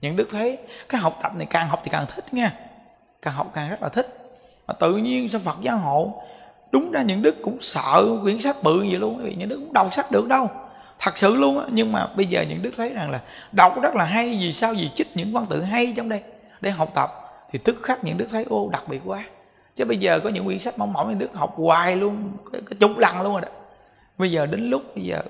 Những 0.01 0.15
đức 0.15 0.27
thấy 0.29 0.57
cái 0.89 1.01
học 1.01 1.19
tập 1.23 1.35
này 1.35 1.47
càng 1.49 1.67
học 1.67 1.81
thì 1.83 1.89
càng 1.91 2.05
thích 2.15 2.33
nha 2.33 2.53
càng 3.21 3.33
học 3.33 3.51
càng 3.53 3.69
rất 3.69 3.83
là 3.83 3.89
thích. 3.89 4.17
Mà 4.67 4.73
tự 4.73 4.97
nhiên 4.97 5.29
sao 5.29 5.41
phật 5.43 5.57
giáo 5.61 5.77
hộ 5.77 6.21
đúng 6.71 6.91
ra 6.91 7.01
những 7.01 7.21
đức 7.21 7.35
cũng 7.43 7.57
sợ 7.59 8.07
quyển 8.21 8.39
sách 8.39 8.63
bự 8.63 8.79
vậy 8.79 8.99
luôn 8.99 9.17
quý 9.17 9.23
vị 9.23 9.35
những 9.37 9.49
đức 9.49 9.55
cũng 9.55 9.73
đọc 9.73 9.93
sách 9.93 10.11
được 10.11 10.27
đâu. 10.27 10.49
Thật 10.99 11.17
sự 11.17 11.35
luôn 11.35 11.59
á 11.59 11.65
nhưng 11.71 11.91
mà 11.91 12.07
bây 12.15 12.25
giờ 12.25 12.45
những 12.49 12.61
đức 12.61 12.71
thấy 12.77 12.89
rằng 12.93 13.11
là 13.11 13.21
đọc 13.51 13.81
rất 13.81 13.95
là 13.95 14.03
hay 14.05 14.37
vì 14.41 14.53
sao? 14.53 14.73
Vì 14.73 14.89
chích 14.95 15.17
những 15.17 15.33
văn 15.33 15.45
tự 15.49 15.61
hay 15.61 15.93
trong 15.97 16.09
đây 16.09 16.21
để 16.61 16.71
học 16.71 16.89
tập. 16.93 17.11
Thì 17.51 17.59
tức 17.59 17.75
khắc 17.83 18.03
những 18.03 18.17
đức 18.17 18.27
thấy 18.31 18.45
ô 18.49 18.69
đặc 18.71 18.83
biệt 18.87 19.01
quá. 19.05 19.23
Chứ 19.75 19.85
bây 19.85 19.97
giờ 19.97 20.19
có 20.19 20.29
những 20.29 20.45
quyển 20.45 20.59
sách 20.59 20.77
mỏng 20.77 20.93
mỏng 20.93 21.09
những 21.09 21.19
đức 21.19 21.29
học 21.33 21.53
hoài 21.55 21.95
luôn 21.95 22.31
cái, 22.51 22.61
cái 22.69 22.77
chục 22.79 22.97
lần 22.97 23.21
luôn 23.21 23.31
rồi 23.31 23.41
đó. 23.41 23.47
Bây 24.17 24.31
giờ 24.31 24.45
đến 24.45 24.69
lúc 24.69 24.95
bây 24.95 25.05
giờ 25.05 25.21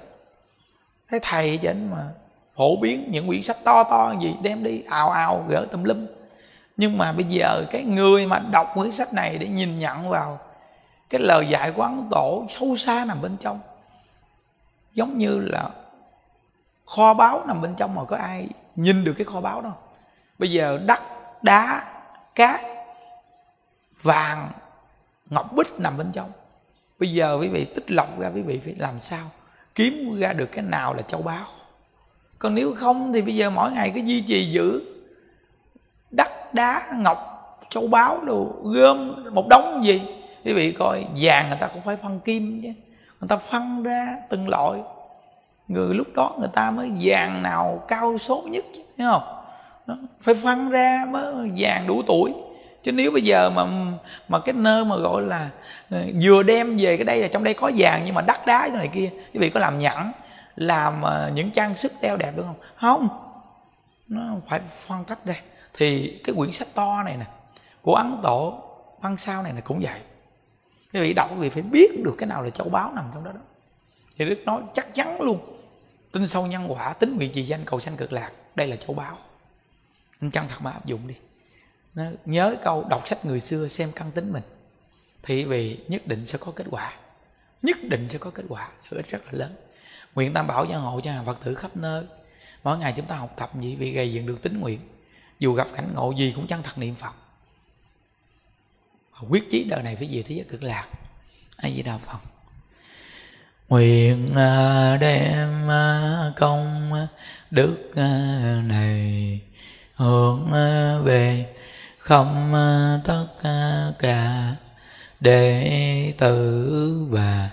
thấy 1.10 1.20
thầy 1.24 1.60
cho 1.64 1.70
anh 1.70 1.92
mà 1.92 2.08
phổ 2.56 2.76
biến 2.76 3.08
những 3.12 3.28
quyển 3.28 3.44
sách 3.44 3.58
to 3.64 3.84
to 3.84 4.14
gì 4.22 4.34
đem 4.42 4.64
đi 4.64 4.84
ào 4.90 5.10
ào 5.10 5.46
gỡ 5.50 5.66
tùm 5.72 5.84
lum 5.84 6.06
nhưng 6.78 6.98
mà 6.98 7.12
bây 7.12 7.24
giờ 7.24 7.66
cái 7.72 7.84
người 7.84 8.28
mà 8.28 8.40
đọc 8.40 8.72
quyển 8.74 8.92
sách 8.92 9.14
này 9.14 9.38
để 9.38 9.48
nhìn 9.48 9.80
nhận 9.80 10.10
vào 10.10 10.40
cái 11.10 11.22
lời 11.22 11.48
dạy 11.50 11.72
của 11.72 11.84
ấn 11.84 12.08
tổ 12.12 12.46
sâu 12.50 12.76
xa 12.78 13.06
nằm 13.06 13.22
bên 13.22 13.38
trong. 13.38 13.60
Giống 14.94 15.18
như 15.18 15.40
là 15.40 15.70
kho 16.86 17.14
báu 17.14 17.46
nằm 17.48 17.62
bên 17.62 17.76
trong 17.76 17.96
mà 17.96 18.04
có 18.06 18.18
ai 18.18 18.48
nhìn 18.76 19.04
được 19.04 19.14
cái 19.18 19.26
kho 19.26 19.42
báu 19.42 19.62
đâu 19.62 19.74
bây 20.42 20.52
giờ 20.52 20.80
đất, 20.86 21.00
đá, 21.42 21.84
cát, 22.36 22.62
vàng, 24.02 24.52
ngọc 25.30 25.54
bích 25.54 25.80
nằm 25.80 25.98
bên 25.98 26.12
trong. 26.14 26.32
Bây 27.00 27.12
giờ 27.12 27.38
quý 27.42 27.48
vị 27.48 27.66
tích 27.66 27.92
lọc 27.92 28.20
ra, 28.20 28.32
quý 28.36 28.42
vị 28.42 28.60
phải 28.66 28.76
làm 28.78 29.00
sao 29.00 29.32
kiếm 29.76 30.20
ra 30.20 30.34
được 30.34 30.50
cái 30.52 30.64
nào 30.64 30.94
là 30.94 31.02
châu 31.02 31.22
báu? 31.22 31.46
Còn 32.40 32.56
nếu 32.56 32.76
không 32.76 33.14
thì 33.14 33.22
bây 33.22 33.36
giờ 33.36 33.50
mỗi 33.50 33.72
ngày 33.72 33.92
cứ 33.96 34.02
duy 34.02 34.22
trì 34.22 34.52
giữ 34.52 34.82
đá 36.54 36.84
ngọc 36.98 37.32
châu 37.70 37.88
báu 37.88 38.18
đồ 38.26 38.48
gom 38.64 39.26
một 39.34 39.48
đống 39.50 39.82
gì. 39.86 40.02
Quý 40.46 40.54
vị 40.54 40.72
coi 40.72 41.06
vàng 41.22 41.48
người 41.48 41.58
ta 41.62 41.68
cũng 41.68 41.82
phải 41.82 41.96
phân 41.96 42.20
kim 42.20 42.62
chứ. 42.62 42.70
Người 43.20 43.28
ta 43.28 43.38
phân 43.38 43.84
ra 43.84 44.18
từng 44.30 44.50
loại. 44.50 44.80
Người 45.68 45.94
lúc 45.94 46.08
đó 46.16 46.36
người 46.40 46.50
ta 46.54 46.72
mới 46.72 46.92
vàng 47.02 47.44
nào 47.44 47.84
cao 47.88 48.18
số 48.18 48.44
nhất 48.46 48.66
chứ 48.76 48.82
thấy 48.98 49.08
không? 49.12 49.24
Đó, 49.88 49.98
phải 50.22 50.36
phân 50.36 50.70
ra 50.70 51.06
mới 51.10 51.52
vàng 51.58 51.88
đủ 51.88 52.02
tuổi. 52.08 52.34
Chứ 52.84 52.92
nếu 52.92 53.12
bây 53.12 53.22
giờ 53.22 53.50
mà 53.50 53.66
mà 54.28 54.40
cái 54.40 54.54
nơi 54.54 54.86
mà 54.86 54.96
gọi 54.96 55.22
là 55.22 55.50
ờ, 55.90 56.02
vừa 56.22 56.44
đem 56.44 56.78
về 56.78 56.98
cái 56.98 57.04
đây 57.04 57.22
là 57.22 57.28
trong 57.28 57.44
đây 57.44 57.54
có 57.54 57.72
vàng 57.76 58.02
nhưng 58.06 58.16
mà 58.16 58.22
đắt 58.22 58.46
đá 58.46 58.60
cái 58.68 58.78
này 58.78 58.90
kia 58.94 59.10
quý 59.34 59.40
vị 59.40 59.50
có 59.50 59.60
làm 59.60 59.80
nhẫn 59.80 60.12
làm 60.56 61.02
ờ, 61.02 61.32
những 61.36 61.52
trang 61.52 61.76
sức 61.76 61.94
đeo 62.02 62.18
đẹp 62.18 62.32
được 62.36 62.44
không? 62.46 62.56
Không. 62.76 63.10
Nó 64.08 64.22
phải 64.48 64.60
phân 64.88 65.04
tách 65.04 65.26
ra 65.26 65.36
thì 65.74 66.20
cái 66.24 66.36
quyển 66.36 66.52
sách 66.52 66.68
to 66.74 67.04
này 67.04 67.18
nè, 67.18 67.26
của 67.82 67.96
ấn 67.96 68.18
tổ 68.24 68.64
văn 69.02 69.18
sao 69.18 69.44
này 69.44 69.54
là 69.54 69.62
cũng 69.62 69.80
vậy. 69.80 70.00
Quý 70.94 71.02
vị 71.02 71.14
đọc 71.14 71.30
quý 71.32 71.38
vị 71.38 71.50
phải 71.50 71.62
biết 71.62 72.04
được 72.04 72.16
cái 72.18 72.28
nào 72.28 72.44
là 72.44 72.50
châu 72.50 72.70
báu 72.70 72.94
nằm 72.94 73.06
trong 73.14 73.24
đó 73.24 73.32
đó. 73.32 73.40
Thì 74.18 74.26
đức 74.26 74.40
nói 74.46 74.62
chắc 74.74 74.94
chắn 74.96 75.22
luôn, 75.22 75.60
tin 76.12 76.28
sâu 76.28 76.48
nhân 76.48 76.72
quả 76.72 76.94
tính 76.94 77.16
nguyện 77.18 77.32
trì 77.34 77.44
danh 77.44 77.66
cầu 77.66 77.80
sanh 77.80 77.98
cực 77.98 78.14
lạc, 78.14 78.32
đây 78.56 78.68
là 78.68 78.76
châu 78.76 78.96
báu. 78.96 79.18
Anh 80.20 80.32
chân 80.32 80.46
thật 80.50 80.58
mà 80.62 80.72
áp 80.72 80.86
dụng 80.86 81.08
đi. 81.08 81.16
Nhớ 82.26 82.56
câu 82.64 82.84
đọc 82.90 83.08
sách 83.08 83.26
người 83.26 83.40
xưa 83.40 83.68
xem 83.68 83.92
căn 83.96 84.12
tính 84.12 84.34
mình. 84.34 84.44
Thì 85.24 85.46
vì 85.46 85.80
nhất 85.88 86.08
định 86.08 86.26
sẽ 86.26 86.38
có 86.38 86.52
kết 86.56 86.66
quả. 86.72 86.94
Nhất 87.62 87.78
định 87.84 88.10
sẽ 88.10 88.18
có 88.18 88.30
kết 88.30 88.44
quả, 88.50 88.70
lợi 88.90 89.04
ích 89.04 89.12
rất 89.12 89.26
là 89.26 89.32
lớn. 89.32 89.56
Nguyện 90.16 90.34
tam 90.34 90.48
bảo 90.48 90.66
gia 90.66 90.78
hộ 90.78 91.02
cho 91.04 91.12
hàng 91.12 91.26
phật 91.26 91.38
tử 91.44 91.56
khắp 91.56 91.78
nơi. 91.78 92.06
Mỗi 92.64 92.78
ngày 92.78 92.94
chúng 92.98 93.06
ta 93.06 93.16
học 93.16 93.34
tập 93.38 93.50
gì 93.62 93.76
vì 93.76 93.92
gây 93.92 94.14
dựng 94.14 94.26
được 94.26 94.42
tính 94.42 94.60
nguyện 94.60 94.80
dù 95.42 95.54
gặp 95.54 95.68
cảnh 95.76 95.94
ngộ 95.96 96.12
gì 96.12 96.34
cũng 96.36 96.48
chân 96.48 96.64
thật 96.64 96.78
niệm 96.78 96.96
phật. 96.96 97.14
Quyết 99.30 99.52
chí 99.52 99.64
đời 99.64 99.84
này 99.84 99.96
phải 99.96 100.10
về 100.12 100.24
thế 100.28 100.36
giới 100.36 100.46
cực 100.50 100.64
lạc. 100.64 100.88
Ai 101.58 101.74
di 101.76 101.82
đà 101.82 101.98
phật 101.98 102.20
nguyện 103.72 104.36
à, 104.36 104.98
đem 104.98 105.72
à, 105.72 106.32
công 106.36 106.92
đức 107.52 107.92
à, 107.96 108.62
này 108.66 109.40
hướng 109.96 110.52
về 111.04 111.46
không 112.00 112.54
tất 113.06 113.28
cả 114.00 114.56
đệ 115.20 116.14
tử 116.18 117.08
và 117.10 117.50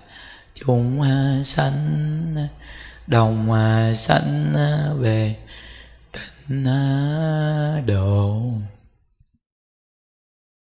chúng 0.55 1.03
sanh, 1.45 2.49
đồng 3.07 3.49
sanh 3.95 4.55
về 4.99 5.37
na 6.49 7.83
độ 7.87 8.43